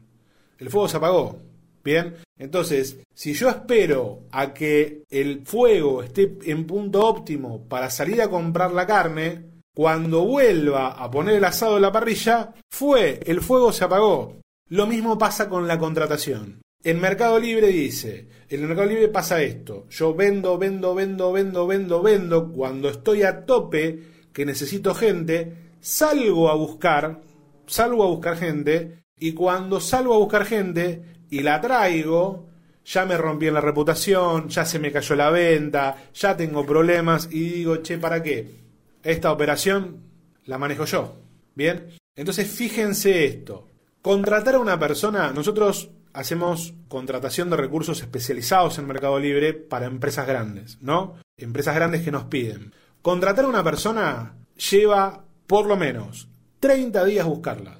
El 0.57 0.69
fuego 0.69 0.87
se 0.87 0.97
apagó. 0.97 1.39
Bien, 1.83 2.15
entonces, 2.39 2.97
si 3.13 3.33
yo 3.33 3.47
espero 3.49 4.21
a 4.31 4.53
que 4.53 5.03
el 5.11 5.45
fuego 5.45 6.01
esté 6.01 6.35
en 6.45 6.65
punto 6.65 7.05
óptimo 7.05 7.61
para 7.67 7.91
salir 7.91 8.21
a 8.23 8.29
comprar 8.29 8.71
la 8.71 8.87
carne, 8.87 9.54
cuando 9.75 10.23
vuelva 10.23 10.93
a 10.93 11.11
poner 11.11 11.35
el 11.35 11.43
asado 11.43 11.75
en 11.75 11.81
la 11.81 11.91
parrilla, 11.91 12.53
fue, 12.69 13.19
el 13.25 13.41
fuego 13.41 13.73
se 13.73 13.83
apagó. 13.83 14.37
Lo 14.69 14.87
mismo 14.87 15.17
pasa 15.17 15.49
con 15.49 15.67
la 15.67 15.77
contratación. 15.77 16.61
En 16.81 17.01
Mercado 17.01 17.37
Libre 17.39 17.67
dice, 17.67 18.29
en 18.47 18.61
el 18.61 18.67
Mercado 18.67 18.87
Libre 18.87 19.09
pasa 19.09 19.41
esto, 19.41 19.85
yo 19.89 20.15
vendo, 20.15 20.57
vendo, 20.57 20.95
vendo, 20.95 21.33
vendo, 21.33 21.67
vendo, 21.67 22.01
vendo, 22.01 22.53
cuando 22.53 22.89
estoy 22.89 23.23
a 23.23 23.45
tope, 23.45 23.99
que 24.31 24.45
necesito 24.45 24.95
gente, 24.95 25.73
salgo 25.81 26.49
a 26.49 26.55
buscar, 26.55 27.19
salgo 27.67 28.05
a 28.05 28.07
buscar 28.07 28.37
gente, 28.37 29.03
y 29.19 29.33
cuando 29.33 29.81
salgo 29.81 30.13
a 30.13 30.19
buscar 30.19 30.45
gente 30.45 31.03
y 31.29 31.41
la 31.41 31.59
traigo, 31.59 32.47
ya 32.85 33.05
me 33.05 33.17
rompí 33.17 33.47
en 33.47 33.55
la 33.55 33.61
reputación, 33.61 34.47
ya 34.47 34.63
se 34.63 34.79
me 34.79 34.91
cayó 34.91 35.15
la 35.15 35.31
venta, 35.31 35.97
ya 36.13 36.37
tengo 36.37 36.65
problemas 36.65 37.27
y 37.29 37.41
digo, 37.49 37.77
che, 37.77 37.97
¿para 37.97 38.23
qué? 38.23 38.64
Esta 39.05 39.31
operación 39.31 40.01
la 40.45 40.57
manejo 40.57 40.85
yo. 40.85 41.15
Bien, 41.53 41.89
entonces 42.15 42.49
fíjense 42.49 43.25
esto. 43.25 43.67
Contratar 44.01 44.55
a 44.55 44.59
una 44.59 44.79
persona, 44.79 45.31
nosotros 45.31 45.91
hacemos 46.11 46.73
contratación 46.87 47.51
de 47.51 47.57
recursos 47.57 48.01
especializados 48.01 48.79
en 48.79 48.87
Mercado 48.87 49.19
Libre 49.19 49.53
para 49.53 49.85
empresas 49.85 50.25
grandes, 50.25 50.81
¿no? 50.81 51.17
Empresas 51.37 51.75
grandes 51.75 52.01
que 52.01 52.09
nos 52.09 52.23
piden. 52.23 52.73
Contratar 53.03 53.45
a 53.45 53.49
una 53.49 53.63
persona 53.63 54.37
lleva 54.71 55.23
por 55.45 55.67
lo 55.67 55.77
menos 55.77 56.27
30 56.59 57.05
días 57.05 57.27
buscarla. 57.27 57.77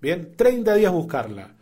Bien, 0.00 0.32
30 0.34 0.74
días 0.76 0.90
buscarla. 0.90 1.54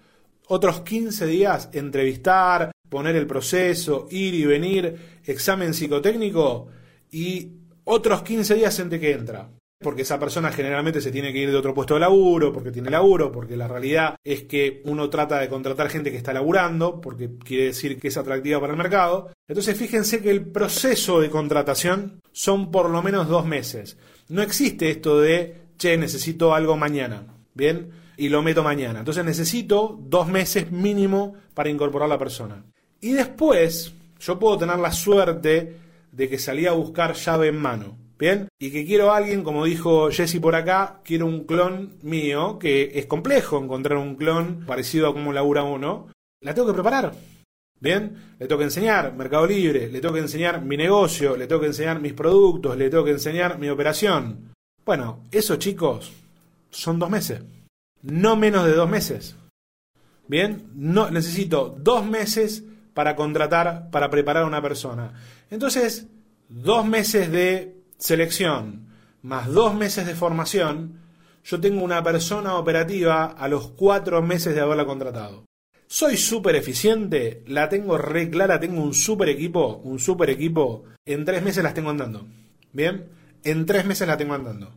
Otros 0.47 0.83
15 0.83 1.27
días 1.27 1.69
entrevistar, 1.73 2.71
poner 2.89 3.17
el 3.17 3.27
proceso, 3.27 4.07
ir 4.09 4.35
y 4.35 4.47
venir, 4.47 5.21
examen 5.25 5.75
psicotécnico 5.75 6.69
y 7.11 7.60
otros 7.85 8.23
15 8.23 8.55
días 8.55 8.79
entre 8.79 9.01
que 9.01 9.13
entra 9.13 9.49
porque 9.83 10.03
esa 10.03 10.19
persona 10.19 10.53
generalmente 10.53 11.01
se 11.01 11.11
tiene 11.11 11.33
que 11.33 11.39
ir 11.39 11.51
de 11.51 11.57
otro 11.57 11.73
puesto 11.73 11.95
de 11.95 12.01
laburo, 12.01 12.53
porque 12.53 12.71
tiene 12.71 12.91
laburo, 12.91 13.33
porque 13.33 13.57
la 13.57 13.67
realidad 13.67 14.17
es 14.23 14.43
que 14.43 14.83
uno 14.85 15.09
trata 15.09 15.39
de 15.39 15.49
contratar 15.49 15.89
gente 15.89 16.11
que 16.11 16.19
está 16.19 16.35
laburando, 16.35 17.01
porque 17.01 17.31
quiere 17.43 17.65
decir 17.65 17.99
que 17.99 18.09
es 18.09 18.17
atractiva 18.19 18.61
para 18.61 18.75
el 18.75 18.79
mercado. 18.79 19.33
Entonces 19.49 19.79
fíjense 19.79 20.21
que 20.21 20.31
el 20.31 20.45
proceso 20.45 21.19
de 21.21 21.31
contratación 21.31 22.21
son 22.31 22.71
por 22.71 22.91
lo 22.91 23.03
menos 23.03 23.29
dos 23.29 23.47
meses. 23.47 23.97
No 24.29 24.43
existe 24.43 24.91
esto 24.91 25.19
de, 25.19 25.57
che, 25.79 25.97
necesito 25.97 26.55
algo 26.55 26.77
mañana, 26.77 27.25
¿bien? 27.55 27.91
Y 28.19 28.29
lo 28.29 28.43
meto 28.43 28.63
mañana. 28.63 28.99
Entonces 28.99 29.25
necesito 29.25 29.99
dos 29.99 30.29
meses 30.29 30.71
mínimo 30.71 31.37
para 31.55 31.71
incorporar 31.71 32.05
a 32.05 32.15
la 32.15 32.19
persona. 32.19 32.63
Y 33.01 33.13
después, 33.13 33.95
yo 34.21 34.39
puedo 34.39 34.59
tener 34.59 34.79
la 34.79 34.93
suerte 34.93 35.75
de 36.13 36.29
que 36.29 36.39
salí 36.39 36.67
a 36.67 36.73
buscar 36.73 37.15
llave 37.15 37.49
en 37.49 37.59
mano. 37.59 37.99
Bien, 38.19 38.49
y 38.59 38.71
que 38.71 38.85
quiero 38.85 39.11
a 39.11 39.17
alguien, 39.17 39.43
como 39.43 39.65
dijo 39.65 40.11
Jesse 40.11 40.41
por 40.41 40.55
acá, 40.55 41.01
quiero 41.03 41.25
un 41.25 41.45
clon 41.45 41.95
mío, 42.03 42.59
que 42.59 42.91
es 42.95 43.07
complejo 43.07 43.59
encontrar 43.59 43.97
un 43.97 44.17
clon 44.17 44.67
parecido 44.67 45.09
a 45.09 45.15
como 45.15 45.33
labura 45.33 45.63
uno. 45.63 46.09
La 46.43 46.53
tengo 46.53 46.69
que 46.69 46.75
preparar. 46.75 47.15
Bien, 47.81 48.35
le 48.39 48.47
tengo 48.47 48.59
que 48.59 48.65
enseñar 48.65 49.15
Mercado 49.15 49.47
Libre, 49.47 49.89
le 49.89 50.01
tengo 50.01 50.13
que 50.13 50.21
enseñar 50.21 50.63
mi 50.63 50.77
negocio, 50.77 51.35
le 51.35 51.47
tengo 51.47 51.63
que 51.63 51.69
enseñar 51.69 51.99
mis 51.99 52.13
productos, 52.13 52.77
le 52.77 52.91
tengo 52.91 53.05
que 53.05 53.13
enseñar 53.13 53.59
mi 53.59 53.71
operación. 53.71 54.53
Bueno, 54.85 55.25
eso 55.31 55.57
chicos, 55.57 56.13
son 56.69 56.99
dos 56.99 57.09
meses. 57.09 57.41
No 58.03 58.37
menos 58.37 58.67
de 58.67 58.73
dos 58.73 58.89
meses. 58.89 59.37
Bien, 60.29 60.71
no, 60.75 61.11
necesito 61.11 61.75
dos 61.79 62.05
meses 62.05 62.65
para 62.95 63.17
contratar, 63.17 63.91
para 63.91 64.11
preparar 64.11 64.45
a 64.45 64.47
una 64.47 64.63
persona. 64.63 65.13
Entonces, 65.51 66.07
dos 66.49 66.87
meses 66.87 67.31
de 67.31 67.77
selección 67.99 68.91
más 69.23 69.49
dos 69.49 69.75
meses 69.75 70.07
de 70.07 70.15
formación, 70.15 71.01
yo 71.45 71.61
tengo 71.61 71.83
una 71.83 72.03
persona 72.03 72.57
operativa 72.57 73.27
a 73.27 73.49
los 73.49 73.71
cuatro 73.71 74.23
meses 74.23 74.55
de 74.55 74.61
haberla 74.61 74.87
contratado. 74.87 75.45
Soy 75.87 76.17
súper 76.17 76.55
eficiente, 76.55 77.43
la 77.47 77.69
tengo 77.69 77.99
re 77.99 78.31
clara, 78.31 78.61
tengo 78.61 78.83
un 78.83 78.95
súper 78.95 79.29
equipo, 79.29 79.81
un 79.85 79.99
súper 79.99 80.31
equipo, 80.31 80.85
en 81.05 81.25
tres 81.25 81.43
meses 81.43 81.65
las 81.65 81.75
tengo 81.75 81.91
andando. 81.91 82.27
¿Bien? 82.73 83.09
En 83.43 83.67
tres 83.67 83.85
meses 83.85 84.07
la 84.07 84.17
tengo 84.17 84.35
andando. 84.35 84.73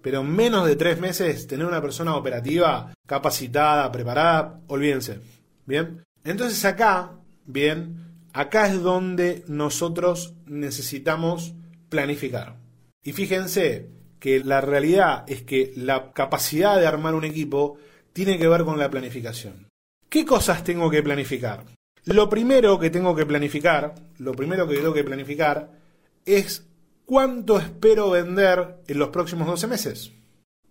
Pero 0.00 0.22
menos 0.22 0.66
de 0.66 0.76
tres 0.76 0.98
meses 0.98 1.46
tener 1.46 1.66
una 1.66 1.82
persona 1.82 2.16
operativa, 2.16 2.92
capacitada, 3.06 3.92
preparada, 3.92 4.60
olvídense. 4.68 5.20
¿Bien? 5.66 6.02
Entonces 6.24 6.64
acá, 6.64 7.12
bien, 7.46 8.14
acá 8.32 8.66
es 8.68 8.82
donde 8.82 9.44
nosotros 9.46 10.34
necesitamos 10.46 11.54
planificar. 11.88 12.56
Y 13.02 13.12
fíjense 13.12 13.88
que 14.18 14.42
la 14.42 14.60
realidad 14.60 15.24
es 15.26 15.42
que 15.42 15.72
la 15.76 16.12
capacidad 16.12 16.78
de 16.78 16.86
armar 16.86 17.14
un 17.14 17.24
equipo 17.24 17.76
tiene 18.12 18.38
que 18.38 18.48
ver 18.48 18.64
con 18.64 18.78
la 18.78 18.90
planificación. 18.90 19.68
¿Qué 20.08 20.24
cosas 20.24 20.64
tengo 20.64 20.90
que 20.90 21.02
planificar? 21.02 21.64
Lo 22.06 22.28
primero 22.28 22.78
que 22.78 22.90
tengo 22.90 23.14
que 23.14 23.26
planificar, 23.26 23.94
lo 24.18 24.32
primero 24.32 24.66
que 24.66 24.76
tengo 24.76 24.94
que 24.94 25.04
planificar 25.04 25.72
es 26.24 26.66
cuánto 27.04 27.58
espero 27.58 28.10
vender 28.10 28.76
en 28.86 28.98
los 28.98 29.08
próximos 29.08 29.46
12 29.46 29.66
meses. 29.66 30.12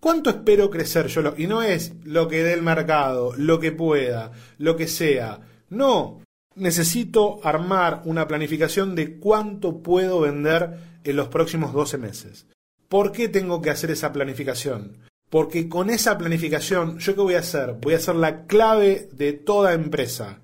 ¿Cuánto 0.00 0.30
espero 0.30 0.68
crecer 0.68 1.06
yo? 1.06 1.34
Y 1.36 1.46
no 1.46 1.62
es 1.62 1.94
lo 2.04 2.28
que 2.28 2.42
dé 2.42 2.52
el 2.52 2.62
mercado, 2.62 3.32
lo 3.36 3.58
que 3.58 3.72
pueda, 3.72 4.32
lo 4.58 4.76
que 4.76 4.86
sea. 4.86 5.40
No, 5.70 6.20
necesito 6.56 7.40
armar 7.42 8.02
una 8.04 8.26
planificación 8.28 8.94
de 8.94 9.18
cuánto 9.18 9.82
puedo 9.82 10.20
vender 10.20 10.78
en 11.04 11.16
los 11.16 11.28
próximos 11.28 11.72
12 11.72 11.98
meses. 11.98 12.46
¿Por 12.88 13.12
qué 13.12 13.28
tengo 13.28 13.60
que 13.60 13.70
hacer 13.70 13.90
esa 13.90 14.12
planificación? 14.12 14.98
Porque 15.30 15.68
con 15.68 15.90
esa 15.90 16.16
planificación, 16.16 16.98
¿yo 16.98 17.14
qué 17.14 17.20
voy 17.20 17.34
a 17.34 17.40
hacer? 17.40 17.74
Voy 17.80 17.94
a 17.94 17.96
hacer 17.96 18.14
la 18.14 18.46
clave 18.46 19.08
de 19.12 19.32
toda 19.32 19.74
empresa. 19.74 20.40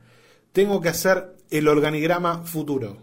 Tengo 0.52 0.80
que 0.80 0.88
hacer 0.88 1.36
el 1.50 1.68
organigrama 1.68 2.42
futuro. 2.42 2.96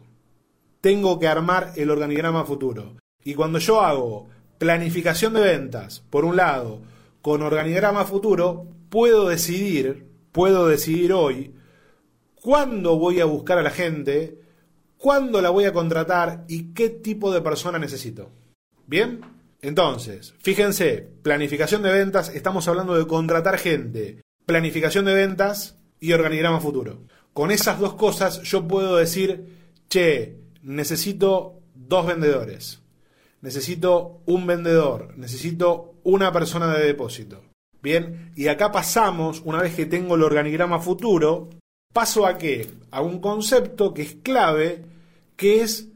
Tengo 0.82 1.20
que 1.20 1.28
armar 1.28 1.74
el 1.76 1.90
organigrama 1.90 2.44
futuro. 2.46 2.98
Y 3.24 3.36
cuando 3.36 3.60
yo 3.60 3.82
hago 3.82 4.28
planificación 4.58 5.34
de 5.34 5.42
ventas, 5.42 6.04
por 6.10 6.26
un 6.26 6.36
lado, 6.36 6.82
con 7.22 7.42
organigrama 7.42 8.06
futuro, 8.06 8.68
puedo 8.90 9.28
decidir, 9.28 10.08
puedo 10.32 10.68
decidir 10.68 11.14
hoy, 11.14 11.54
cuándo 12.42 12.98
voy 12.98 13.20
a 13.20 13.26
buscar 13.26 13.58
a 13.58 13.64
la 13.64 13.70
gente, 13.70 14.40
cuándo 14.98 15.42
la 15.42 15.50
voy 15.50 15.66
a 15.66 15.74
contratar 15.74 16.46
y 16.48 16.74
qué 16.74 16.90
tipo 16.90 17.32
de 17.32 17.42
persona 17.42 17.80
necesito. 17.80 18.32
¿Bien? 18.86 19.22
Entonces, 19.62 20.34
fíjense, 20.40 21.10
planificación 21.24 21.82
de 21.82 21.92
ventas, 21.92 22.30
estamos 22.30 22.68
hablando 22.68 22.98
de 22.98 23.08
contratar 23.08 23.58
gente, 23.58 24.22
planificación 24.46 25.06
de 25.06 25.14
ventas 25.14 25.78
y 26.00 26.14
organigrama 26.14 26.60
futuro. 26.60 27.04
Con 27.34 27.52
esas 27.52 27.80
dos 27.80 27.96
cosas 27.96 28.42
yo 28.44 28.68
puedo 28.68 28.98
decir, 28.98 29.46
che, 29.90 30.38
necesito 30.62 31.60
dos 31.74 32.06
vendedores, 32.06 32.82
necesito 33.42 34.22
un 34.26 34.48
vendedor, 34.48 35.18
necesito 35.18 35.96
una 36.04 36.32
persona 36.32 36.74
de 36.74 36.86
depósito. 36.86 37.44
Bien, 37.82 38.32
y 38.36 38.48
acá 38.48 38.72
pasamos, 38.72 39.42
una 39.46 39.62
vez 39.62 39.76
que 39.76 39.86
tengo 39.86 40.16
el 40.16 40.24
organigrama 40.24 40.80
futuro, 40.80 41.50
paso 41.98 42.28
a 42.28 42.38
qué? 42.38 42.70
A 42.92 43.02
un 43.02 43.20
concepto 43.20 43.92
que 43.92 44.04
es 44.04 44.18
clave, 44.22 44.86
que 45.36 45.64
es 45.64 45.88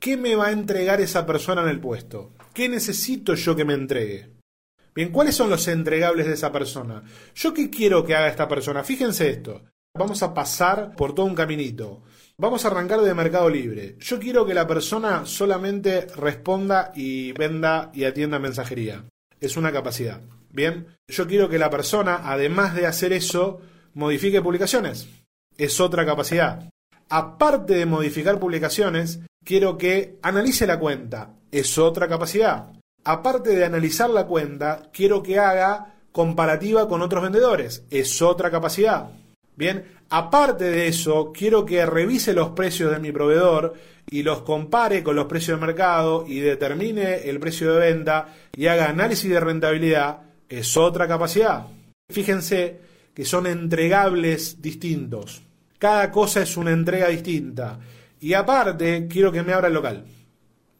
qué 0.00 0.16
me 0.16 0.34
va 0.34 0.48
a 0.48 0.50
entregar 0.50 1.00
esa 1.00 1.24
persona 1.26 1.62
en 1.62 1.68
el 1.68 1.78
puesto. 1.78 2.32
¿Qué 2.52 2.68
necesito 2.68 3.36
yo 3.36 3.54
que 3.54 3.64
me 3.64 3.74
entregue? 3.74 4.30
Bien, 4.96 5.12
¿cuáles 5.12 5.36
son 5.36 5.50
los 5.50 5.68
entregables 5.68 6.26
de 6.26 6.32
esa 6.32 6.50
persona? 6.50 7.04
¿Yo 7.36 7.54
qué 7.54 7.70
quiero 7.70 8.04
que 8.04 8.16
haga 8.16 8.26
esta 8.26 8.48
persona? 8.48 8.82
Fíjense 8.82 9.30
esto. 9.30 9.62
Vamos 9.96 10.24
a 10.24 10.34
pasar 10.34 10.96
por 10.96 11.14
todo 11.14 11.26
un 11.26 11.36
caminito. 11.36 12.02
Vamos 12.36 12.64
a 12.64 12.68
arrancar 12.68 13.02
de 13.02 13.14
Mercado 13.14 13.48
Libre. 13.48 13.94
Yo 14.00 14.18
quiero 14.18 14.44
que 14.44 14.54
la 14.54 14.66
persona 14.66 15.24
solamente 15.24 16.08
responda 16.16 16.90
y 16.96 17.30
venda 17.30 17.92
y 17.94 18.02
atienda 18.02 18.40
mensajería. 18.40 19.04
Es 19.38 19.56
una 19.56 19.70
capacidad. 19.70 20.20
Bien, 20.50 20.88
yo 21.06 21.28
quiero 21.28 21.48
que 21.48 21.60
la 21.60 21.70
persona, 21.70 22.22
además 22.24 22.74
de 22.74 22.88
hacer 22.88 23.12
eso, 23.12 23.60
modifique 23.94 24.42
publicaciones 24.42 25.06
es 25.58 25.80
otra 25.80 26.04
capacidad. 26.04 26.68
Aparte 27.08 27.74
de 27.74 27.86
modificar 27.86 28.38
publicaciones, 28.38 29.20
quiero 29.44 29.76
que 29.78 30.18
analice 30.22 30.66
la 30.66 30.78
cuenta, 30.78 31.34
es 31.50 31.78
otra 31.78 32.08
capacidad. 32.08 32.72
Aparte 33.04 33.54
de 33.54 33.64
analizar 33.64 34.08
la 34.10 34.26
cuenta, 34.26 34.90
quiero 34.92 35.22
que 35.22 35.38
haga 35.38 35.94
comparativa 36.10 36.88
con 36.88 37.02
otros 37.02 37.22
vendedores. 37.22 37.84
Es 37.90 38.22
otra 38.22 38.50
capacidad. 38.50 39.10
Bien, 39.56 39.84
aparte 40.10 40.64
de 40.64 40.88
eso, 40.88 41.32
quiero 41.32 41.64
que 41.64 41.84
revise 41.86 42.32
los 42.32 42.50
precios 42.50 42.90
de 42.92 42.98
mi 42.98 43.12
proveedor 43.12 43.74
y 44.08 44.22
los 44.22 44.42
compare 44.42 45.02
con 45.02 45.16
los 45.16 45.26
precios 45.26 45.60
de 45.60 45.66
mercado 45.66 46.24
y 46.26 46.40
determine 46.40 47.28
el 47.28 47.40
precio 47.40 47.74
de 47.74 47.92
venta 47.92 48.34
y 48.56 48.66
haga 48.66 48.88
análisis 48.88 49.30
de 49.30 49.40
rentabilidad. 49.40 50.22
Es 50.48 50.76
otra 50.76 51.06
capacidad. 51.06 51.66
Fíjense 52.10 52.80
que 53.14 53.24
son 53.24 53.46
entregables 53.46 54.60
distintos. 54.60 55.42
Cada 55.84 56.10
cosa 56.10 56.40
es 56.40 56.56
una 56.56 56.70
entrega 56.70 57.08
distinta. 57.08 57.78
Y 58.18 58.32
aparte, 58.32 59.06
quiero 59.06 59.30
que 59.30 59.42
me 59.42 59.52
abra 59.52 59.68
el 59.68 59.74
local. 59.74 60.06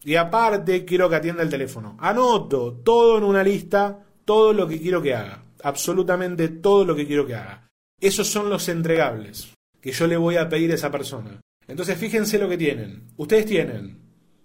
Y 0.03 0.15
aparte, 0.15 0.87
quiero 0.87 1.11
que 1.11 1.17
atienda 1.17 1.43
el 1.43 1.51
teléfono. 1.51 1.95
Anoto 2.01 2.81
todo 2.83 3.19
en 3.19 3.25
una 3.25 3.43
lista, 3.43 4.03
todo 4.25 4.55
lo 4.55 4.67
que 4.67 4.81
quiero 4.81 5.03
que 5.03 5.15
haga. 5.15 5.45
Absolutamente 5.63 6.49
todo 6.49 6.87
lo 6.87 6.97
que 6.97 7.07
quiero 7.07 7.27
que 7.27 7.35
haga. 7.35 7.69
Esos 8.01 8.29
son 8.29 8.49
los 8.49 8.67
entregables 8.71 9.53
que 9.79 9.93
yo 9.93 10.07
le 10.07 10.17
voy 10.17 10.37
a 10.37 10.49
pedir 10.49 10.73
a 10.73 10.77
esa 10.77 10.91
persona. 10.91 11.39
Entonces, 11.69 11.99
fíjense 11.99 12.39
lo 12.39 12.49
que 12.49 12.57
tienen. 12.57 13.09
Ustedes 13.19 13.45
tienen, 13.45 13.99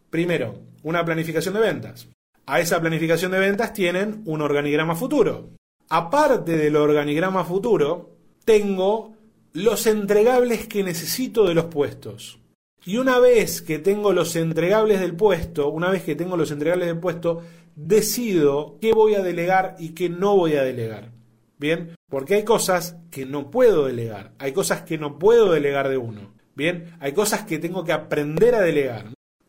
primero, 0.10 0.60
una 0.84 1.06
planificación 1.06 1.54
de 1.54 1.62
ventas. 1.62 2.10
A 2.48 2.60
esa 2.60 2.82
planificación 2.82 3.32
de 3.32 3.40
ventas 3.40 3.72
tienen 3.72 4.24
un 4.26 4.42
organigrama 4.42 4.94
futuro. 4.94 5.52
Aparte 5.88 6.58
del 6.58 6.76
organigrama 6.76 7.46
futuro, 7.46 8.18
tengo 8.44 9.19
los 9.54 9.88
entregables 9.88 10.68
que 10.68 10.84
necesito 10.84 11.48
de 11.48 11.54
los 11.54 11.66
puestos. 11.66 12.40
Y 12.86 12.98
una 12.98 13.20
vez 13.20 13.62
que 13.62 13.80
tengo 13.80 14.14
los 14.14 14.36
entregables 14.36 15.00
del 15.00 15.16
puesto, 15.16 15.70
una 15.70 15.90
vez 15.90 16.04
que 16.04 16.16
tengo 16.16 16.38
los 16.38 16.52
entregables 16.52 16.88
del 16.88 17.00
puesto, 17.00 17.42
decido 17.76 18.78
qué 18.82 18.94
voy 18.94 19.16
a 19.16 19.22
delegar 19.22 19.76
y 19.80 19.90
qué 19.90 20.10
no 20.10 20.36
voy 20.36 20.56
a 20.56 20.64
delegar. 20.64 21.12
Bien, 21.58 21.96
porque 22.10 22.36
hay 22.36 22.44
cosas 22.44 22.96
que 23.12 23.26
no 23.26 23.52
puedo 23.52 23.86
delegar, 23.86 24.32
hay 24.40 24.54
cosas 24.54 24.84
que 24.84 24.98
no 24.98 25.20
puedo 25.20 25.52
delegar 25.52 25.90
de 25.90 25.98
uno. 25.98 26.34
Bien, 26.56 26.96
hay 27.00 27.12
cosas 27.12 27.44
que 27.44 27.60
tengo 27.60 27.84
que 27.84 27.92
aprender 27.92 28.56
a 28.56 28.62
delegar. 28.62 29.08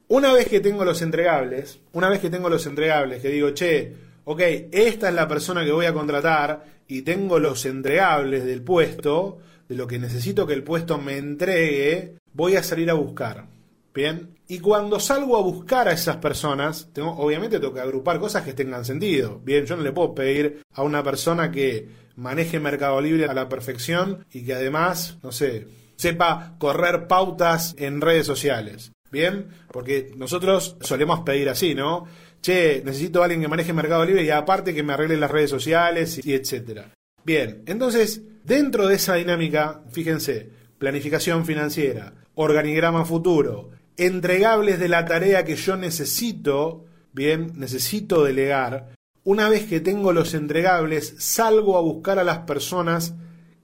Una 0.09 0.33
vez 0.33 0.49
que 0.49 0.61
tengo 0.61 0.85
los 0.85 1.02
entregables, 1.02 1.80
una 1.92 2.09
vez 2.09 2.19
que 2.19 2.30
tengo 2.30 2.49
los 2.49 2.66
entregables, 2.66 3.23
que 3.23 3.28
digo, 3.28 3.50
che, 3.50 3.95
ok, 4.25 4.40
esta 4.73 5.09
es 5.09 5.14
la 5.14 5.28
persona 5.28 5.64
que 5.64 5.71
voy 5.73 5.87
a 5.87 5.92
contratar 5.92 6.64
y 6.88 7.02
tengo 7.02 7.38
los 7.38 7.64
entregables 7.64 8.45
del 8.45 8.62
puesto, 8.62 9.38
de 9.70 9.76
lo 9.76 9.86
que 9.86 10.00
necesito 10.00 10.48
que 10.48 10.54
el 10.54 10.64
puesto 10.64 10.98
me 10.98 11.16
entregue, 11.16 12.16
voy 12.32 12.56
a 12.56 12.62
salir 12.64 12.90
a 12.90 12.94
buscar. 12.94 13.46
Bien. 13.94 14.36
Y 14.48 14.58
cuando 14.58 14.98
salgo 14.98 15.36
a 15.36 15.42
buscar 15.42 15.86
a 15.86 15.92
esas 15.92 16.16
personas, 16.16 16.88
obviamente 16.98 17.60
tengo 17.60 17.72
que 17.72 17.80
agrupar 17.80 18.18
cosas 18.18 18.42
que 18.42 18.52
tengan 18.52 18.84
sentido. 18.84 19.40
Bien, 19.44 19.64
yo 19.66 19.76
no 19.76 19.84
le 19.84 19.92
puedo 19.92 20.12
pedir 20.12 20.62
a 20.74 20.82
una 20.82 21.04
persona 21.04 21.52
que 21.52 21.88
maneje 22.16 22.58
Mercado 22.58 23.00
Libre 23.00 23.26
a 23.26 23.32
la 23.32 23.48
perfección 23.48 24.26
y 24.32 24.44
que 24.44 24.54
además, 24.54 25.18
no 25.22 25.30
sé, 25.30 25.68
sepa 25.94 26.56
correr 26.58 27.06
pautas 27.06 27.76
en 27.78 28.00
redes 28.00 28.26
sociales. 28.26 28.90
Bien, 29.12 29.50
porque 29.70 30.12
nosotros 30.16 30.78
solemos 30.80 31.20
pedir 31.20 31.48
así, 31.48 31.76
¿no? 31.76 32.08
Che, 32.42 32.82
necesito 32.84 33.22
a 33.22 33.26
alguien 33.26 33.42
que 33.42 33.48
maneje 33.48 33.72
Mercado 33.72 34.04
Libre 34.04 34.24
y 34.24 34.30
aparte 34.30 34.74
que 34.74 34.82
me 34.82 34.94
arregle 34.94 35.16
las 35.16 35.30
redes 35.30 35.50
sociales 35.50 36.20
y 36.26 36.34
etcétera. 36.34 36.90
Bien, 37.24 37.62
entonces, 37.66 38.22
dentro 38.44 38.86
de 38.86 38.96
esa 38.96 39.14
dinámica, 39.14 39.82
fíjense, 39.90 40.50
planificación 40.78 41.44
financiera, 41.44 42.14
organigrama 42.34 43.04
futuro, 43.04 43.70
entregables 43.96 44.78
de 44.78 44.88
la 44.88 45.04
tarea 45.04 45.44
que 45.44 45.56
yo 45.56 45.76
necesito, 45.76 46.86
bien, 47.12 47.52
necesito 47.56 48.24
delegar. 48.24 48.94
Una 49.24 49.50
vez 49.50 49.66
que 49.66 49.80
tengo 49.80 50.12
los 50.12 50.32
entregables, 50.32 51.14
salgo 51.18 51.76
a 51.76 51.82
buscar 51.82 52.18
a 52.18 52.24
las 52.24 52.38
personas 52.38 53.14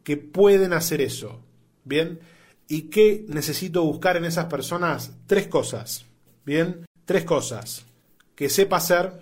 que 0.05 0.19
pueden 0.19 0.75
hacer 0.75 1.01
eso. 1.01 1.41
Bien, 1.85 2.21
¿y 2.69 2.83
qué 2.83 3.25
necesito 3.29 3.83
buscar 3.83 4.19
en 4.19 4.27
esas 4.27 4.45
personas? 4.47 5.13
Tres 5.27 5.47
cosas. 5.47 6.05
Bien, 6.45 6.87
tres 7.07 7.25
cosas. 7.25 7.87
Que 8.35 8.51
sepa 8.51 8.77
hacer, 8.77 9.13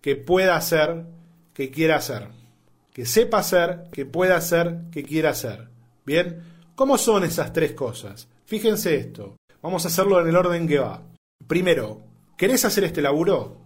que 0.00 0.16
pueda 0.16 0.56
hacer, 0.56 1.04
que 1.52 1.70
quiera 1.70 1.96
hacer. 1.96 2.28
Que 2.92 3.06
sepa 3.06 3.38
hacer, 3.38 3.84
que 3.90 4.04
pueda 4.04 4.36
hacer, 4.36 4.82
que 4.90 5.02
quiera 5.02 5.30
hacer. 5.30 5.68
Bien, 6.04 6.42
¿cómo 6.74 6.98
son 6.98 7.24
esas 7.24 7.52
tres 7.52 7.72
cosas? 7.72 8.28
Fíjense 8.44 8.96
esto. 8.96 9.36
Vamos 9.62 9.84
a 9.84 9.88
hacerlo 9.88 10.20
en 10.20 10.28
el 10.28 10.36
orden 10.36 10.68
que 10.68 10.78
va. 10.78 11.02
Primero, 11.46 12.02
¿querés 12.36 12.64
hacer 12.64 12.84
este 12.84 13.00
laburo? 13.00 13.56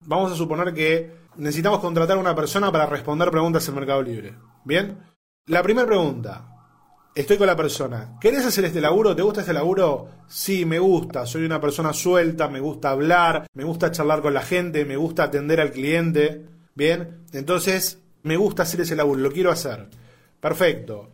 Vamos 0.00 0.32
a 0.32 0.36
suponer 0.36 0.74
que 0.74 1.10
necesitamos 1.36 1.80
contratar 1.80 2.16
a 2.16 2.20
una 2.20 2.34
persona 2.34 2.70
para 2.70 2.86
responder 2.86 3.30
preguntas 3.30 3.66
en 3.68 3.74
Mercado 3.74 4.02
Libre. 4.02 4.34
¿Bien? 4.64 4.98
La 5.46 5.62
primera 5.62 5.86
pregunta. 5.86 6.50
Estoy 7.14 7.38
con 7.38 7.46
la 7.46 7.56
persona. 7.56 8.18
¿Querés 8.20 8.44
hacer 8.44 8.64
este 8.64 8.80
laburo? 8.80 9.14
¿Te 9.14 9.22
gusta 9.22 9.40
este 9.40 9.52
laburo? 9.52 10.08
Sí, 10.26 10.64
me 10.64 10.80
gusta. 10.80 11.26
Soy 11.26 11.44
una 11.44 11.60
persona 11.60 11.92
suelta, 11.92 12.48
me 12.48 12.58
gusta 12.58 12.90
hablar, 12.90 13.46
me 13.54 13.62
gusta 13.62 13.92
charlar 13.92 14.20
con 14.20 14.34
la 14.34 14.42
gente, 14.42 14.84
me 14.84 14.96
gusta 14.96 15.24
atender 15.24 15.60
al 15.60 15.70
cliente. 15.70 16.44
Bien, 16.74 17.24
entonces 17.32 18.02
me 18.24 18.36
gusta 18.36 18.64
hacer 18.64 18.80
ese 18.80 18.96
laburo, 18.96 19.20
lo 19.20 19.30
quiero 19.30 19.50
hacer. 19.50 19.86
Perfecto. 20.40 21.10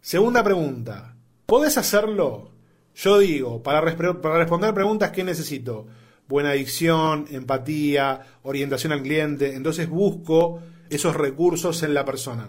Segunda 0.00 0.42
pregunta. 0.42 1.16
¿Podés 1.46 1.76
hacerlo? 1.76 2.52
Yo 2.94 3.18
digo, 3.18 3.62
para, 3.62 3.80
responder 3.80 4.72
preguntas, 4.72 5.10
¿qué 5.10 5.24
necesito? 5.24 5.86
Buena 6.28 6.50
adicción, 6.50 7.26
empatía, 7.30 8.20
orientación 8.44 8.92
al 8.92 9.02
cliente. 9.02 9.54
Entonces 9.54 9.88
busco 9.88 10.60
esos 10.88 11.16
recursos 11.16 11.82
en 11.82 11.92
la 11.92 12.04
persona. 12.04 12.48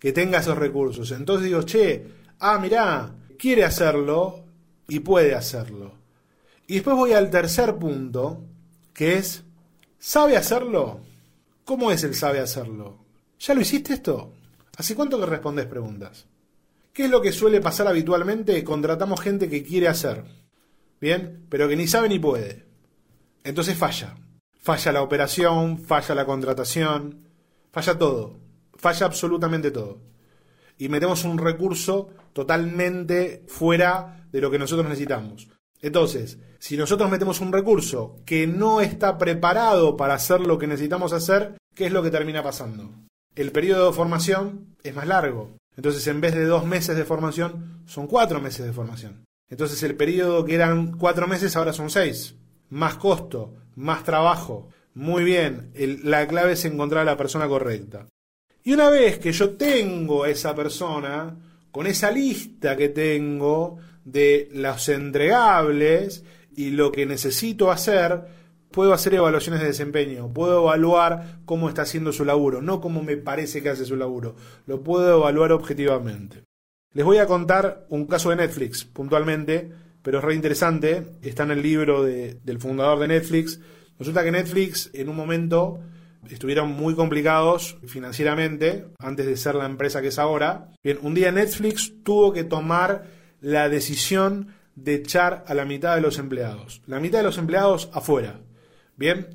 Que 0.00 0.12
tenga 0.12 0.40
esos 0.40 0.58
recursos. 0.58 1.12
Entonces 1.12 1.46
digo, 1.46 1.62
che, 1.62 2.04
ah, 2.40 2.58
mirá, 2.58 3.14
quiere 3.38 3.64
hacerlo 3.64 4.44
y 4.88 4.98
puede 5.00 5.34
hacerlo. 5.34 5.92
Y 6.66 6.74
después 6.74 6.96
voy 6.96 7.12
al 7.12 7.30
tercer 7.30 7.76
punto, 7.76 8.42
que 8.92 9.18
es, 9.18 9.44
¿sabe 9.98 10.36
hacerlo? 10.36 11.00
¿Cómo 11.64 11.92
es 11.92 12.02
el 12.02 12.14
sabe 12.14 12.40
hacerlo? 12.40 13.01
¿Ya 13.42 13.54
lo 13.54 13.60
hiciste 13.60 13.94
esto? 13.94 14.34
¿Hace 14.76 14.94
cuánto 14.94 15.18
que 15.18 15.26
respondes 15.26 15.66
preguntas? 15.66 16.26
¿Qué 16.92 17.06
es 17.06 17.10
lo 17.10 17.20
que 17.20 17.32
suele 17.32 17.60
pasar 17.60 17.88
habitualmente? 17.88 18.62
Contratamos 18.62 19.20
gente 19.20 19.50
que 19.50 19.64
quiere 19.64 19.88
hacer, 19.88 20.22
¿bien? 21.00 21.44
Pero 21.48 21.68
que 21.68 21.74
ni 21.74 21.88
sabe 21.88 22.08
ni 22.08 22.20
puede. 22.20 22.64
Entonces 23.42 23.76
falla. 23.76 24.14
Falla 24.60 24.92
la 24.92 25.02
operación, 25.02 25.80
falla 25.80 26.14
la 26.14 26.24
contratación, 26.24 27.30
falla 27.72 27.98
todo. 27.98 28.38
Falla 28.76 29.06
absolutamente 29.06 29.72
todo. 29.72 29.98
Y 30.78 30.88
metemos 30.88 31.24
un 31.24 31.38
recurso 31.38 32.10
totalmente 32.32 33.42
fuera 33.48 34.24
de 34.30 34.40
lo 34.40 34.52
que 34.52 34.60
nosotros 34.60 34.86
necesitamos. 34.86 35.48
Entonces, 35.80 36.38
si 36.60 36.76
nosotros 36.76 37.10
metemos 37.10 37.40
un 37.40 37.52
recurso 37.52 38.20
que 38.24 38.46
no 38.46 38.80
está 38.80 39.18
preparado 39.18 39.96
para 39.96 40.14
hacer 40.14 40.42
lo 40.42 40.58
que 40.58 40.68
necesitamos 40.68 41.12
hacer, 41.12 41.56
¿qué 41.74 41.86
es 41.86 41.92
lo 41.92 42.04
que 42.04 42.12
termina 42.12 42.40
pasando? 42.40 42.92
El 43.34 43.50
periodo 43.50 43.88
de 43.88 43.96
formación 43.96 44.76
es 44.82 44.94
más 44.94 45.06
largo. 45.06 45.56
Entonces, 45.76 46.06
en 46.06 46.20
vez 46.20 46.34
de 46.34 46.44
dos 46.44 46.66
meses 46.66 46.96
de 46.96 47.04
formación, 47.04 47.82
son 47.86 48.06
cuatro 48.06 48.40
meses 48.40 48.66
de 48.66 48.72
formación. 48.72 49.24
Entonces, 49.48 49.82
el 49.82 49.96
periodo 49.96 50.44
que 50.44 50.54
eran 50.54 50.98
cuatro 50.98 51.26
meses 51.26 51.56
ahora 51.56 51.72
son 51.72 51.88
seis. 51.88 52.34
Más 52.68 52.96
costo, 52.96 53.54
más 53.74 54.04
trabajo. 54.04 54.68
Muy 54.94 55.24
bien, 55.24 55.72
la 56.04 56.26
clave 56.28 56.52
es 56.52 56.64
encontrar 56.66 57.02
a 57.02 57.12
la 57.12 57.16
persona 57.16 57.48
correcta. 57.48 58.06
Y 58.64 58.74
una 58.74 58.90
vez 58.90 59.18
que 59.18 59.32
yo 59.32 59.50
tengo 59.50 60.24
a 60.24 60.28
esa 60.28 60.54
persona, 60.54 61.34
con 61.70 61.86
esa 61.86 62.10
lista 62.10 62.76
que 62.76 62.90
tengo 62.90 63.78
de 64.04 64.50
los 64.52 64.88
entregables 64.88 66.22
y 66.54 66.70
lo 66.70 66.92
que 66.92 67.06
necesito 67.06 67.70
hacer, 67.70 68.41
puedo 68.72 68.92
hacer 68.92 69.14
evaluaciones 69.14 69.60
de 69.60 69.68
desempeño, 69.68 70.32
puedo 70.32 70.62
evaluar 70.62 71.38
cómo 71.44 71.68
está 71.68 71.82
haciendo 71.82 72.12
su 72.12 72.24
laburo, 72.24 72.62
no 72.62 72.80
cómo 72.80 73.02
me 73.02 73.16
parece 73.16 73.62
que 73.62 73.68
hace 73.68 73.84
su 73.84 73.96
laburo, 73.96 74.34
lo 74.66 74.82
puedo 74.82 75.18
evaluar 75.18 75.52
objetivamente. 75.52 76.42
Les 76.94 77.04
voy 77.04 77.18
a 77.18 77.26
contar 77.26 77.86
un 77.88 78.06
caso 78.06 78.30
de 78.30 78.36
Netflix 78.36 78.84
puntualmente, 78.84 79.70
pero 80.02 80.18
es 80.18 80.24
re 80.24 80.34
interesante, 80.34 81.06
está 81.22 81.44
en 81.44 81.52
el 81.52 81.62
libro 81.62 82.02
del 82.02 82.58
fundador 82.58 82.98
de 82.98 83.08
Netflix. 83.08 83.60
Resulta 83.98 84.24
que 84.24 84.32
Netflix 84.32 84.90
en 84.92 85.08
un 85.08 85.16
momento 85.16 85.80
estuvieron 86.28 86.70
muy 86.70 86.94
complicados 86.94 87.78
financieramente 87.86 88.86
antes 88.98 89.26
de 89.26 89.36
ser 89.36 89.54
la 89.54 89.66
empresa 89.66 90.02
que 90.02 90.08
es 90.08 90.18
ahora. 90.18 90.68
Bien, 90.82 90.98
un 91.02 91.14
día 91.14 91.32
Netflix 91.32 91.92
tuvo 92.02 92.32
que 92.32 92.44
tomar 92.44 93.04
la 93.40 93.68
decisión 93.68 94.48
de 94.74 94.94
echar 94.94 95.44
a 95.46 95.54
la 95.54 95.64
mitad 95.64 95.94
de 95.94 96.00
los 96.00 96.18
empleados. 96.18 96.82
La 96.86 97.00
mitad 97.00 97.18
de 97.18 97.24
los 97.24 97.38
empleados 97.38 97.90
afuera. 97.92 98.40
Bien, 99.02 99.26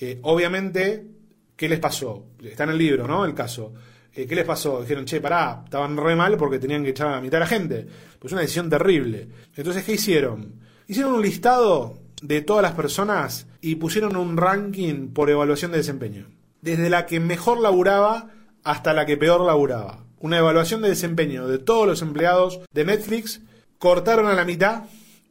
eh, 0.00 0.18
obviamente, 0.22 1.06
¿qué 1.54 1.68
les 1.68 1.78
pasó? 1.78 2.30
Está 2.42 2.64
en 2.64 2.70
el 2.70 2.78
libro, 2.78 3.06
¿no? 3.06 3.24
El 3.24 3.34
caso. 3.34 3.72
Eh, 4.12 4.26
¿Qué 4.26 4.34
les 4.34 4.44
pasó? 4.44 4.80
Dijeron, 4.80 5.04
che, 5.04 5.20
pará, 5.20 5.62
estaban 5.64 5.96
re 5.96 6.16
mal 6.16 6.36
porque 6.36 6.58
tenían 6.58 6.82
que 6.82 6.90
echar 6.90 7.06
a 7.06 7.12
la 7.12 7.20
mitad 7.20 7.36
de 7.36 7.44
la 7.44 7.46
gente. 7.46 7.86
Pues 8.18 8.32
una 8.32 8.40
decisión 8.40 8.68
terrible. 8.68 9.28
Entonces, 9.54 9.84
¿qué 9.84 9.92
hicieron? 9.92 10.54
Hicieron 10.88 11.14
un 11.14 11.22
listado 11.22 12.00
de 12.20 12.40
todas 12.40 12.64
las 12.64 12.72
personas 12.72 13.46
y 13.60 13.76
pusieron 13.76 14.16
un 14.16 14.36
ranking 14.36 15.10
por 15.10 15.30
evaluación 15.30 15.70
de 15.70 15.78
desempeño. 15.78 16.26
Desde 16.60 16.90
la 16.90 17.06
que 17.06 17.20
mejor 17.20 17.60
laburaba 17.60 18.28
hasta 18.64 18.92
la 18.92 19.06
que 19.06 19.16
peor 19.16 19.42
laburaba. 19.42 20.04
Una 20.18 20.38
evaluación 20.38 20.82
de 20.82 20.88
desempeño 20.88 21.46
de 21.46 21.58
todos 21.58 21.86
los 21.86 22.02
empleados 22.02 22.58
de 22.72 22.84
Netflix, 22.84 23.40
cortaron 23.78 24.26
a 24.26 24.34
la 24.34 24.44
mitad 24.44 24.86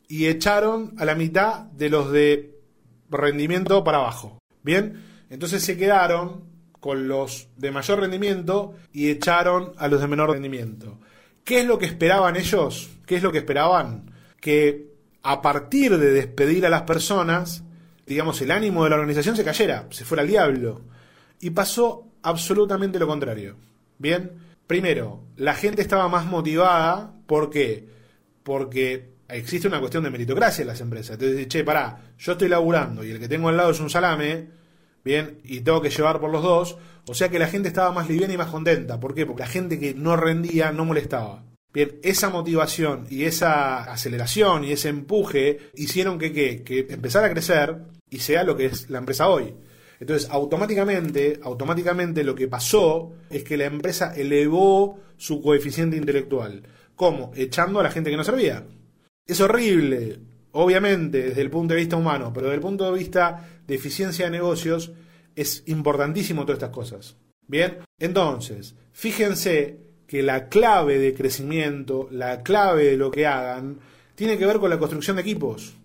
y 0.07 0.27
echaron 0.27 0.93
a 0.97 1.03
la 1.03 1.15
mitad 1.15 1.63
de 1.73 1.89
los 1.89 2.09
de 2.13 2.60
rendimiento 3.11 3.83
para 3.83 3.99
abajo. 3.99 4.39
Bien, 4.63 5.03
entonces 5.29 5.63
se 5.63 5.77
quedaron 5.77 6.43
con 6.79 7.07
los 7.07 7.47
de 7.57 7.71
mayor 7.71 7.99
rendimiento 7.99 8.73
y 8.91 9.09
echaron 9.09 9.73
a 9.77 9.87
los 9.87 10.01
de 10.01 10.07
menor 10.07 10.31
rendimiento. 10.31 10.99
¿Qué 11.43 11.61
es 11.61 11.65
lo 11.65 11.77
que 11.77 11.85
esperaban 11.85 12.35
ellos? 12.35 12.89
¿Qué 13.05 13.15
es 13.15 13.23
lo 13.23 13.31
que 13.31 13.39
esperaban? 13.39 14.11
Que 14.39 14.91
a 15.23 15.41
partir 15.41 15.97
de 15.97 16.11
despedir 16.11 16.65
a 16.65 16.69
las 16.69 16.83
personas, 16.83 17.63
digamos, 18.05 18.41
el 18.41 18.51
ánimo 18.51 18.83
de 18.83 18.89
la 18.89 18.95
organización 18.95 19.35
se 19.35 19.43
cayera, 19.43 19.87
se 19.91 20.05
fuera 20.05 20.23
al 20.23 20.27
diablo. 20.27 20.81
Y 21.39 21.51
pasó 21.51 22.07
absolutamente 22.23 22.99
lo 22.99 23.07
contrario. 23.07 23.55
Bien, 23.97 24.31
primero, 24.67 25.23
la 25.37 25.53
gente 25.53 25.81
estaba 25.81 26.07
más 26.07 26.25
motivada. 26.25 27.13
¿Por 27.27 27.49
qué? 27.49 27.87
Porque 28.43 29.09
existe 29.31 29.67
una 29.67 29.79
cuestión 29.79 30.03
de 30.03 30.09
meritocracia 30.09 30.61
en 30.61 30.67
las 30.67 30.81
empresas. 30.81 31.17
Entonces, 31.19 31.47
che, 31.47 31.63
pará, 31.63 32.13
yo 32.17 32.33
estoy 32.33 32.49
laburando 32.49 33.03
y 33.03 33.11
el 33.11 33.19
que 33.19 33.27
tengo 33.27 33.49
al 33.49 33.57
lado 33.57 33.71
es 33.71 33.79
un 33.79 33.89
salame, 33.89 34.47
bien, 35.03 35.39
y 35.43 35.61
tengo 35.61 35.81
que 35.81 35.89
llevar 35.89 36.19
por 36.19 36.31
los 36.31 36.43
dos. 36.43 36.77
O 37.07 37.13
sea 37.13 37.29
que 37.29 37.39
la 37.39 37.47
gente 37.47 37.67
estaba 37.67 37.91
más 37.91 38.09
liviana 38.09 38.33
y 38.33 38.37
más 38.37 38.49
contenta. 38.49 38.99
¿Por 38.99 39.15
qué? 39.15 39.25
Porque 39.25 39.43
la 39.43 39.49
gente 39.49 39.79
que 39.79 39.93
no 39.93 40.15
rendía 40.15 40.71
no 40.71 40.85
molestaba. 40.85 41.43
Bien, 41.73 41.99
esa 42.03 42.29
motivación 42.29 43.07
y 43.09 43.23
esa 43.23 43.83
aceleración 43.83 44.65
y 44.65 44.73
ese 44.73 44.89
empuje 44.89 45.71
hicieron 45.75 46.19
que, 46.19 46.33
que, 46.33 46.63
que 46.63 46.85
empezara 46.89 47.27
a 47.27 47.31
crecer 47.31 47.77
y 48.09 48.19
sea 48.19 48.43
lo 48.43 48.57
que 48.57 48.65
es 48.65 48.89
la 48.89 48.99
empresa 48.99 49.29
hoy. 49.29 49.53
Entonces, 50.01 50.29
automáticamente, 50.31 51.39
automáticamente 51.43 52.23
lo 52.23 52.35
que 52.35 52.47
pasó 52.47 53.13
es 53.29 53.43
que 53.43 53.55
la 53.55 53.65
empresa 53.65 54.13
elevó 54.15 54.99
su 55.15 55.41
coeficiente 55.41 55.95
intelectual. 55.95 56.63
¿Cómo? 56.95 57.31
Echando 57.35 57.79
a 57.79 57.83
la 57.83 57.91
gente 57.91 58.09
que 58.09 58.17
no 58.17 58.23
servía. 58.23 58.65
Es 59.31 59.39
horrible, 59.39 60.19
obviamente, 60.51 61.21
desde 61.21 61.41
el 61.41 61.49
punto 61.49 61.73
de 61.73 61.79
vista 61.79 61.95
humano, 61.95 62.33
pero 62.33 62.47
desde 62.47 62.55
el 62.55 62.61
punto 62.61 62.91
de 62.91 62.99
vista 62.99 63.47
de 63.65 63.75
eficiencia 63.75 64.25
de 64.25 64.31
negocios, 64.31 64.91
es 65.37 65.63
importantísimo 65.67 66.41
todas 66.41 66.57
estas 66.57 66.75
cosas. 66.75 67.15
Bien, 67.47 67.77
entonces, 67.97 68.75
fíjense 68.91 69.77
que 70.05 70.21
la 70.21 70.49
clave 70.49 70.99
de 70.99 71.13
crecimiento, 71.13 72.09
la 72.11 72.43
clave 72.43 72.87
de 72.87 72.97
lo 72.97 73.09
que 73.09 73.25
hagan, 73.25 73.79
tiene 74.15 74.37
que 74.37 74.45
ver 74.45 74.59
con 74.59 74.69
la 74.69 74.77
construcción 74.77 75.15
de 75.15 75.21
equipos. 75.21 75.75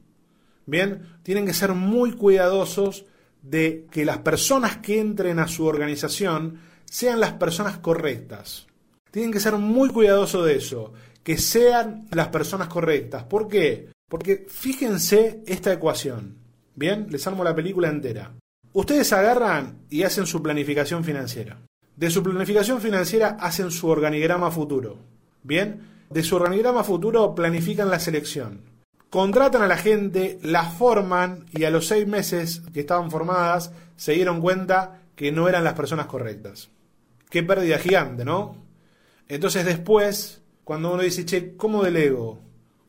Bien, 0.66 1.02
tienen 1.22 1.46
que 1.46 1.54
ser 1.54 1.72
muy 1.72 2.14
cuidadosos 2.14 3.04
de 3.42 3.87
que 3.92 4.04
las 4.04 4.18
personas 4.18 4.78
que 4.78 4.98
entren 4.98 5.38
a 5.38 5.46
su 5.46 5.66
organización 5.66 6.59
sean 6.85 7.20
las 7.20 7.35
personas 7.35 7.78
correctas. 7.78 8.66
Tienen 9.12 9.30
que 9.30 9.38
ser 9.38 9.52
muy 9.52 9.90
cuidadosos 9.90 10.44
de 10.44 10.56
eso, 10.56 10.92
que 11.26 11.38
sean 11.38 12.06
las 12.12 12.28
personas 12.28 12.68
correctas. 12.68 13.24
¿Por 13.24 13.48
qué? 13.48 13.88
Porque 14.08 14.46
fíjense 14.48 15.42
esta 15.44 15.72
ecuación. 15.72 16.36
Bien, 16.76 17.08
les 17.10 17.26
armo 17.26 17.42
la 17.42 17.52
película 17.52 17.88
entera. 17.88 18.30
Ustedes 18.72 19.12
agarran 19.12 19.78
y 19.90 20.04
hacen 20.04 20.24
su 20.24 20.40
planificación 20.40 21.02
financiera. 21.02 21.58
De 21.96 22.10
su 22.10 22.22
planificación 22.22 22.80
financiera 22.80 23.38
hacen 23.40 23.72
su 23.72 23.88
organigrama 23.88 24.52
futuro. 24.52 25.00
Bien, 25.42 25.80
de 26.10 26.22
su 26.22 26.36
organigrama 26.36 26.84
futuro 26.84 27.34
planifican 27.34 27.90
la 27.90 27.98
selección. 27.98 28.60
Contratan 29.10 29.62
a 29.62 29.66
la 29.66 29.78
gente, 29.78 30.38
la 30.42 30.62
forman 30.62 31.46
y 31.50 31.64
a 31.64 31.70
los 31.70 31.88
seis 31.88 32.06
meses 32.06 32.62
que 32.72 32.78
estaban 32.78 33.10
formadas 33.10 33.72
se 33.96 34.12
dieron 34.12 34.40
cuenta 34.40 35.02
que 35.16 35.32
no 35.32 35.48
eran 35.48 35.64
las 35.64 35.74
personas 35.74 36.06
correctas. 36.06 36.68
Qué 37.30 37.42
pérdida 37.42 37.78
gigante, 37.78 38.24
¿no? 38.24 38.64
Entonces 39.26 39.64
después, 39.64 40.40
cuando 40.66 40.92
uno 40.92 41.05
dice, 41.05 41.24
che, 41.24 41.55
¿cómo 41.55 41.85
delego? 41.85 42.40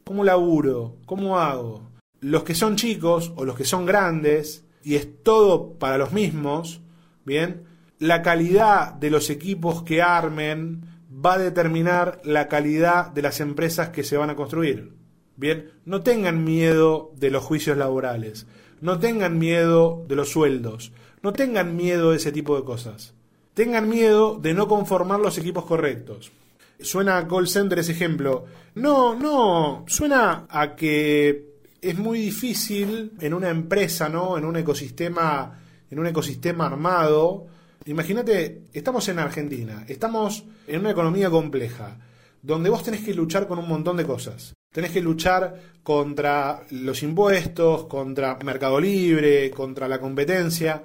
¿Cómo 0.04 0.24
laburo? 0.24 0.96
¿Cómo 1.06 1.38
hago? 1.38 1.84
Los 2.22 2.42
que 2.42 2.56
son 2.56 2.76
chicos 2.76 3.32
o 3.36 3.46
los 3.46 3.56
que 3.56 3.66
son 3.66 3.86
grandes, 3.86 4.66
y 4.84 4.96
es 4.96 5.22
todo 5.22 5.74
para 5.74 6.00
los 6.00 6.12
mismos, 6.12 6.82
¿bien? 7.24 7.66
La 8.00 8.24
calidad 8.24 8.94
de 8.94 9.12
los 9.12 9.30
equipos 9.30 9.84
que 9.84 10.02
armen 10.02 10.86
va 11.24 11.36
a 11.36 11.38
determinar 11.38 12.20
la 12.24 12.48
calidad 12.48 13.12
de 13.12 13.22
las 13.22 13.42
empresas 13.42 13.90
que 13.90 14.04
se 14.04 14.18
van 14.18 14.32
a 14.32 14.36
construir. 14.36 14.94
Bien, 15.36 15.70
no 15.86 16.02
tengan 16.02 16.44
miedo 16.44 17.12
de 17.16 17.30
los 17.30 17.44
juicios 17.44 17.78
laborales, 17.78 18.48
no 18.82 18.98
tengan 18.98 19.38
miedo 19.38 20.04
de 20.08 20.16
los 20.16 20.30
sueldos, 20.32 20.94
no 21.22 21.32
tengan 21.32 21.76
miedo 21.76 22.10
de 22.10 22.18
ese 22.18 22.32
tipo 22.32 22.56
de 22.56 22.64
cosas. 22.64 23.14
Tengan 23.54 23.88
miedo 23.88 24.40
de 24.40 24.56
no 24.56 24.68
conformar 24.68 25.20
los 25.20 25.38
equipos 25.38 25.66
correctos. 25.66 26.32
Suena 26.80 27.18
a 27.18 27.28
call 27.28 27.48
center 27.48 27.80
ese 27.80 27.94
ejemplo. 27.94 28.46
No, 28.76 29.16
no, 29.16 29.86
suena 29.88 30.46
a 30.50 30.76
que 30.76 31.58
es 31.82 31.98
muy 31.98 32.20
difícil 32.20 33.14
en 33.20 33.34
una 33.34 33.50
empresa, 33.50 34.10
¿no? 34.10 34.38
En 34.38 34.46
un 34.46 34.58
ecosistema, 34.58 35.60
en 35.90 36.00
un 36.00 36.08
ecosistema 36.08 36.66
armado. 36.66 37.48
Imagínate, 37.86 38.64
estamos 38.74 39.08
en 39.10 39.20
Argentina, 39.20 39.86
estamos 39.88 40.44
en 40.68 40.82
una 40.82 40.92
economía 40.92 41.30
compleja, 41.30 41.98
donde 42.42 42.70
vos 42.70 42.84
tenés 42.84 43.02
que 43.02 43.14
luchar 43.14 43.48
con 43.48 43.60
un 43.60 43.68
montón 43.68 43.98
de 43.98 44.06
cosas. 44.06 44.54
Tenés 44.72 44.92
que 44.92 45.02
luchar 45.02 45.56
contra 45.82 46.64
los 46.72 47.02
impuestos, 47.02 47.86
contra 47.86 48.38
Mercado 48.44 48.80
Libre, 48.80 49.50
contra 49.50 49.88
la 49.88 50.00
competencia. 50.00 50.84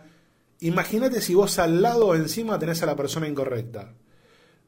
Imagínate 0.61 1.21
si 1.21 1.35
vos 1.35 1.59
al 1.59 1.83
lado 1.83 2.15
encima 2.15 2.59
tenés 2.59 2.83
a 2.83 2.87
la 2.87 2.97
persona 2.97 3.29
incorrecta. 3.29 3.93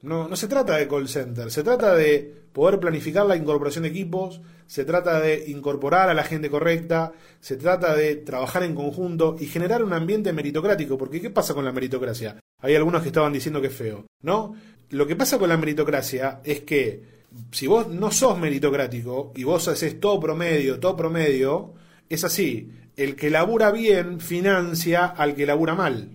No, 0.05 0.29
no 0.29 0.37
se 0.37 0.49
trata 0.49 0.77
de 0.77 0.87
call 0.87 1.09
center, 1.09 1.51
se 1.51 1.63
trata 1.63 1.95
de 1.95 2.45
poder 2.53 2.79
planificar 2.79 3.25
la 3.25 3.37
incorporación 3.37 3.85
de 3.85 3.89
equipos, 3.89 4.43
se 4.67 4.85
trata 4.85 5.19
de 5.19 5.45
incorporar 5.49 6.11
a 6.11 6.15
la 6.15 6.25
gente 6.25 6.51
correcta, 6.51 7.13
se 7.41 7.57
trata 7.57 7.97
de 7.97 8.17
trabajar 8.17 8.65
en 8.65 8.75
conjunto 8.75 9.35
y 9.41 9.47
generar 9.47 9.83
un 9.83 9.95
ambiente 9.95 10.35
meritocrático, 10.35 10.99
porque 10.99 11.23
¿qué 11.23 11.31
pasa 11.31 11.55
con 11.55 11.65
la 11.65 11.73
meritocracia? 11.73 12.39
Hay 12.61 12.75
algunos 12.75 13.01
que 13.01 13.09
estaban 13.09 13.33
diciendo 13.33 13.63
que 13.63 13.69
es 13.69 13.75
feo, 13.75 14.05
¿no? 14.21 14.55
Lo 14.91 15.07
que 15.07 15.17
pasa 15.17 15.39
con 15.39 15.49
la 15.49 15.57
meritocracia 15.57 16.43
es 16.45 16.61
que 16.61 17.25
si 17.51 17.67
vos 17.67 17.89
no 17.89 18.11
sos 18.11 18.39
meritocrático 18.39 19.33
y 19.35 19.45
vos 19.45 19.67
haces 19.69 19.99
todo 20.01 20.21
promedio, 20.21 20.79
todo 20.79 20.97
promedio, 20.97 21.73
es 22.11 22.25
así, 22.25 22.71
el 22.97 23.17
que 23.17 23.31
labura 23.31 23.71
bien 23.73 24.21
financia 24.21 25.07
al 25.07 25.35
que 25.35 25.47
labura 25.47 25.75
mal. 25.75 26.11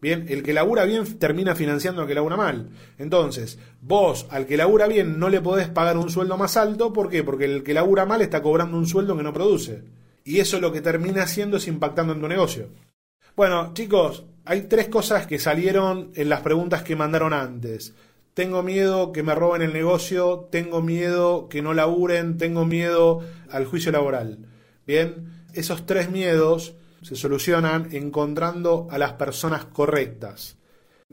Bien, 0.00 0.26
el 0.28 0.44
que 0.44 0.52
labura 0.52 0.84
bien 0.84 1.18
termina 1.18 1.56
financiando 1.56 2.02
al 2.02 2.08
que 2.08 2.14
labura 2.14 2.36
mal. 2.36 2.70
Entonces, 2.98 3.58
vos 3.80 4.26
al 4.30 4.46
que 4.46 4.56
labura 4.56 4.86
bien 4.86 5.18
no 5.18 5.28
le 5.28 5.40
podés 5.40 5.68
pagar 5.68 5.98
un 5.98 6.10
sueldo 6.10 6.36
más 6.36 6.56
alto, 6.56 6.92
¿por 6.92 7.08
qué? 7.08 7.24
Porque 7.24 7.46
el 7.46 7.64
que 7.64 7.74
labura 7.74 8.06
mal 8.06 8.22
está 8.22 8.40
cobrando 8.40 8.76
un 8.76 8.86
sueldo 8.86 9.16
que 9.16 9.24
no 9.24 9.32
produce. 9.32 9.82
Y 10.24 10.38
eso 10.38 10.60
lo 10.60 10.72
que 10.72 10.82
termina 10.82 11.22
haciendo 11.22 11.56
es 11.56 11.66
impactando 11.66 12.12
en 12.12 12.20
tu 12.20 12.28
negocio. 12.28 12.68
Bueno, 13.34 13.72
chicos, 13.74 14.24
hay 14.44 14.62
tres 14.62 14.88
cosas 14.88 15.26
que 15.26 15.38
salieron 15.38 16.12
en 16.14 16.28
las 16.28 16.42
preguntas 16.42 16.82
que 16.82 16.96
mandaron 16.96 17.32
antes. 17.32 17.94
Tengo 18.34 18.62
miedo 18.62 19.10
que 19.10 19.24
me 19.24 19.34
roben 19.34 19.62
el 19.62 19.72
negocio, 19.72 20.48
tengo 20.52 20.80
miedo 20.80 21.48
que 21.48 21.60
no 21.60 21.74
laburen, 21.74 22.38
tengo 22.38 22.64
miedo 22.64 23.20
al 23.50 23.66
juicio 23.66 23.90
laboral. 23.90 24.46
Bien, 24.86 25.44
esos 25.54 25.86
tres 25.86 26.10
miedos 26.10 26.76
se 27.02 27.16
solucionan 27.16 27.88
encontrando 27.92 28.86
a 28.90 28.98
las 28.98 29.12
personas 29.14 29.64
correctas. 29.66 30.56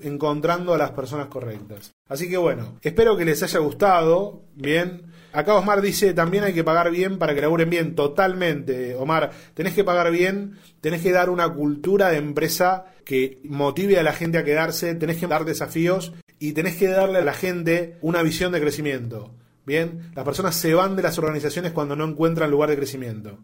Encontrando 0.02 0.74
a 0.74 0.78
las 0.78 0.91
personas 0.91 1.28
correctas. 1.28 1.93
Así 2.08 2.30
que 2.30 2.38
bueno, 2.38 2.78
espero 2.82 3.15
que 3.15 3.26
les 3.26 3.41
haya 3.43 3.60
gustado. 3.60 4.43
Bien. 4.56 5.04
Acá 5.32 5.56
Omar 5.56 5.82
dice, 5.82 6.13
también 6.13 6.43
hay 6.43 6.54
que 6.54 6.63
pagar 6.63 6.91
bien 6.91 7.17
para 7.17 7.34
que 7.34 7.41
laburen 7.41 7.69
bien. 7.69 7.95
Totalmente, 7.95 8.95
Omar. 8.95 9.32
Tenés 9.54 9.74
que 9.74 9.84
pagar 9.84 10.12
bien, 10.12 10.58
tenés 10.82 11.02
que 11.02 11.12
dar 11.12 11.30
una 11.30 11.50
cultura 11.54 12.10
de 12.10 12.17
empresa 12.17 12.86
que 13.06 13.39
motive 13.43 14.00
a 14.00 14.04
la 14.04 14.13
gente 14.13 14.38
a 14.38 14.43
quedarse, 14.43 14.95
tenés 14.95 15.17
que 15.17 15.28
dar 15.28 15.45
desafíos 15.45 16.13
y 16.39 16.54
tenés 16.54 16.76
que 16.76 16.88
darle 16.88 17.19
a 17.19 17.26
la 17.26 17.34
gente 17.34 17.98
una 18.02 18.21
visión 18.24 18.52
de 18.52 18.62
crecimiento. 18.62 19.34
Bien, 19.65 20.12
las 20.13 20.26
personas 20.26 20.56
se 20.56 20.74
van 20.74 20.95
de 20.95 21.04
las 21.04 21.17
organizaciones 21.17 21.71
cuando 21.71 21.95
no 21.95 22.06
encuentran 22.06 22.52
lugar 22.52 22.69
de 22.69 22.78
crecimiento. 22.78 23.39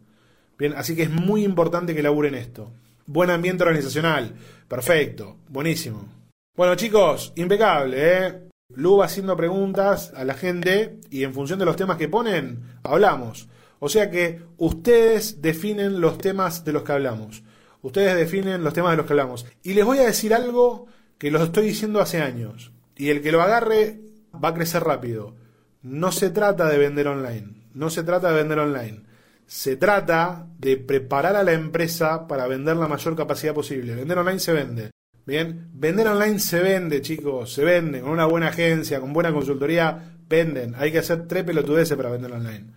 Bien, 0.61 0.75
así 0.77 0.95
que 0.95 1.01
es 1.01 1.09
muy 1.09 1.43
importante 1.43 1.95
que 1.95 2.03
laburen 2.03 2.35
esto. 2.35 2.71
Buen 3.07 3.31
ambiente 3.31 3.63
organizacional. 3.63 4.35
Perfecto. 4.67 5.37
Buenísimo. 5.49 6.07
Bueno, 6.55 6.75
chicos, 6.75 7.33
impecable, 7.35 7.97
¿eh? 7.97 8.43
Lu 8.75 8.97
va 8.97 9.05
haciendo 9.05 9.35
preguntas 9.35 10.13
a 10.15 10.23
la 10.23 10.35
gente 10.35 10.99
y 11.09 11.23
en 11.23 11.33
función 11.33 11.57
de 11.57 11.65
los 11.65 11.77
temas 11.77 11.97
que 11.97 12.09
ponen, 12.09 12.77
hablamos. 12.83 13.49
O 13.79 13.89
sea 13.89 14.11
que 14.11 14.39
ustedes 14.57 15.41
definen 15.41 15.99
los 15.99 16.19
temas 16.19 16.63
de 16.63 16.73
los 16.73 16.83
que 16.83 16.91
hablamos. 16.91 17.41
Ustedes 17.81 18.15
definen 18.15 18.63
los 18.63 18.75
temas 18.75 18.91
de 18.91 18.97
los 18.97 19.07
que 19.07 19.13
hablamos. 19.13 19.47
Y 19.63 19.73
les 19.73 19.83
voy 19.83 19.97
a 19.97 20.05
decir 20.05 20.31
algo 20.31 20.85
que 21.17 21.31
los 21.31 21.41
estoy 21.41 21.65
diciendo 21.65 21.99
hace 22.01 22.21
años. 22.21 22.71
Y 22.95 23.09
el 23.09 23.23
que 23.23 23.31
lo 23.31 23.41
agarre 23.41 24.01
va 24.31 24.49
a 24.49 24.53
crecer 24.53 24.83
rápido. 24.83 25.33
No 25.81 26.11
se 26.11 26.29
trata 26.29 26.69
de 26.69 26.77
vender 26.77 27.07
online. 27.07 27.47
No 27.73 27.89
se 27.89 28.03
trata 28.03 28.29
de 28.29 28.35
vender 28.35 28.59
online 28.59 29.10
se 29.51 29.75
trata 29.75 30.47
de 30.59 30.77
preparar 30.77 31.35
a 31.35 31.43
la 31.43 31.51
empresa 31.51 32.25
para 32.25 32.47
vender 32.47 32.77
la 32.77 32.87
mayor 32.87 33.17
capacidad 33.17 33.53
posible. 33.53 33.95
Vender 33.95 34.17
online 34.17 34.39
se 34.39 34.53
vende. 34.53 34.91
Bien, 35.25 35.67
vender 35.73 36.07
online 36.07 36.39
se 36.39 36.61
vende, 36.61 37.01
chicos, 37.01 37.51
se 37.51 37.65
vende, 37.65 37.99
con 37.99 38.11
una 38.11 38.25
buena 38.25 38.47
agencia, 38.47 39.01
con 39.01 39.11
buena 39.11 39.33
consultoría, 39.33 40.15
venden. 40.29 40.73
Hay 40.77 40.93
que 40.93 40.99
hacer 40.99 41.27
tres 41.27 41.43
pelotudeces 41.43 41.97
para 41.97 42.11
vender 42.11 42.31
online. 42.31 42.67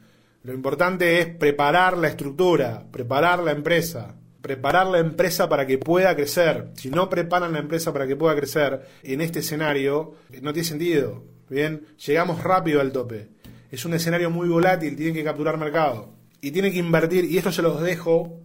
Lo 0.43 0.53
importante 0.53 1.21
es 1.21 1.27
preparar 1.29 1.97
la 1.97 2.09
estructura, 2.09 2.85
preparar 2.91 3.39
la 3.45 3.53
empresa, 3.53 4.17
preparar 4.41 4.89
la 4.89 4.99
empresa 4.99 5.49
para 5.49 5.69
que 5.69 5.79
pueda 5.79 6.17
crecer. 6.17 6.73
Si 6.75 6.91
no 6.91 7.09
preparan 7.09 7.53
la 7.53 7.61
empresa 7.61 7.93
para 7.93 8.09
que 8.09 8.17
pueda 8.17 8.35
crecer 8.35 8.85
en 9.05 9.21
este 9.21 9.39
escenario, 9.39 10.17
no 10.43 10.53
tiene 10.53 10.69
sentido. 10.69 11.23
Bien, 11.49 11.87
llegamos 12.05 12.43
rápido 12.43 12.81
al 12.81 12.91
tope. 12.91 13.29
Es 13.71 13.85
un 13.85 13.95
escenario 13.95 14.29
muy 14.29 14.49
volátil, 14.49 14.97
tienen 14.97 15.15
que 15.15 15.23
capturar 15.23 15.57
mercado. 15.57 16.24
Y 16.45 16.51
tienen 16.51 16.75
que 16.75 16.79
invertir, 16.79 17.25
y 17.25 17.39
esto 17.39 17.51
se 17.51 17.63
los 17.63 17.81
dejo 17.81 18.39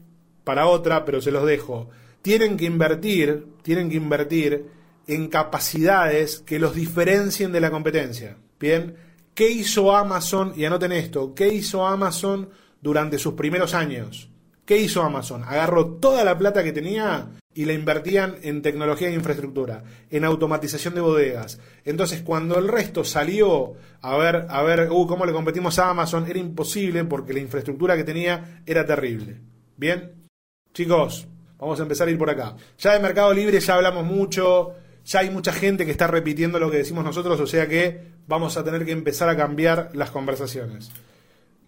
para 0.45 0.67
otra, 0.67 1.03
pero 1.03 1.19
se 1.19 1.31
los 1.31 1.45
dejo. 1.45 1.89
Tienen 2.21 2.55
que 2.55 2.63
invertir, 2.63 3.45
tienen 3.62 3.89
que 3.89 3.97
invertir 3.97 4.67
en 5.05 5.27
capacidades 5.27 6.39
que 6.39 6.59
los 6.59 6.75
diferencien 6.75 7.51
de 7.51 7.59
la 7.59 7.69
competencia. 7.69 8.38
Bien, 8.57 8.95
¿qué 9.33 9.49
hizo 9.49 9.93
Amazon? 9.93 10.53
Y 10.55 10.63
anoten 10.63 10.93
esto, 10.93 11.35
¿qué 11.35 11.49
hizo 11.49 11.85
Amazon 11.85 12.47
durante 12.81 13.19
sus 13.19 13.33
primeros 13.33 13.73
años? 13.73 14.29
¿Qué 14.69 14.77
hizo 14.77 15.01
Amazon? 15.01 15.43
Agarró 15.43 15.95
toda 15.95 16.23
la 16.23 16.38
plata 16.38 16.63
que 16.63 16.71
tenía 16.71 17.29
y 17.55 17.65
la 17.65 17.73
invertían 17.73 18.36
en 18.43 18.62
tecnología 18.62 19.08
e 19.08 19.15
infraestructura, 19.15 19.84
en 20.12 20.23
automatización 20.23 20.93
de 20.93 21.01
bodegas. 21.01 21.60
Entonces, 21.86 22.21
cuando 22.21 22.60
el 22.60 22.67
resto 22.67 23.03
salió 23.03 23.73
a 23.99 24.15
ver, 24.17 24.45
a 24.47 24.62
ver, 24.62 24.91
uh, 24.91 25.08
cómo 25.08 25.25
le 25.25 25.34
competimos 25.34 25.79
a 25.79 25.89
Amazon, 25.89 26.27
era 26.29 26.38
imposible 26.38 27.03
porque 27.05 27.34
la 27.34 27.39
infraestructura 27.39 27.97
que 27.97 28.03
tenía 28.03 28.62
era 28.63 28.86
terrible. 28.86 29.41
Bien, 29.75 30.27
chicos, 30.71 31.27
vamos 31.58 31.79
a 31.79 31.82
empezar 31.82 32.08
a 32.08 32.12
ir 32.12 32.19
por 32.19 32.29
acá. 32.29 32.55
Ya 32.77 32.93
de 32.93 32.99
Mercado 32.99 33.34
Libre 33.34 33.60
ya 33.60 33.73
hablamos 33.73 34.05
mucho, 34.05 34.75
ya 35.03 35.21
hay 35.21 35.32
mucha 35.32 35.51
gente 35.51 35.84
que 35.84 35.91
está 35.91 36.05
repitiendo 36.05 36.60
lo 36.60 36.69
que 36.69 36.77
decimos 36.77 37.03
nosotros, 37.03 37.39
o 37.39 37.47
sea 37.47 37.67
que 37.67 38.12
vamos 38.27 38.55
a 38.55 38.63
tener 38.63 38.86
que 38.86 38.91
empezar 38.91 39.29
a 39.29 39.36
cambiar 39.36 39.89
las 39.93 40.12
conversaciones. 40.12 40.91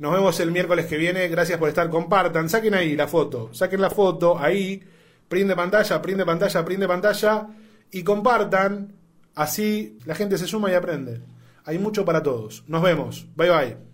Nos 0.02 0.14
vemos 0.14 0.40
el 0.40 0.50
miércoles 0.52 0.88
que 0.88 0.98
viene. 0.98 1.28
Gracias 1.28 1.60
por 1.60 1.70
estar. 1.70 1.88
Compartan. 1.88 2.50
Saquen 2.50 2.74
ahí 2.74 2.96
la 2.96 3.08
foto. 3.08 3.54
Saquen 3.54 3.80
la 3.82 3.92
foto 3.92 4.36
ahí. 4.36 4.82
Prinde 5.30 5.56
pantalla, 5.56 6.02
prinde 6.02 6.26
pantalla, 6.26 6.66
prinde 6.66 6.88
pantalla. 6.88 7.48
Y 7.92 8.02
compartan. 8.02 8.96
Así 9.36 10.00
la 10.06 10.16
gente 10.16 10.40
se 10.40 10.48
suma 10.48 10.72
y 10.72 10.74
aprende. 10.74 11.22
Hay 11.66 11.78
mucho 11.78 12.04
para 12.04 12.24
todos. 12.24 12.64
Nos 12.66 12.82
vemos. 12.82 13.28
Bye 13.36 13.50
bye. 13.52 13.91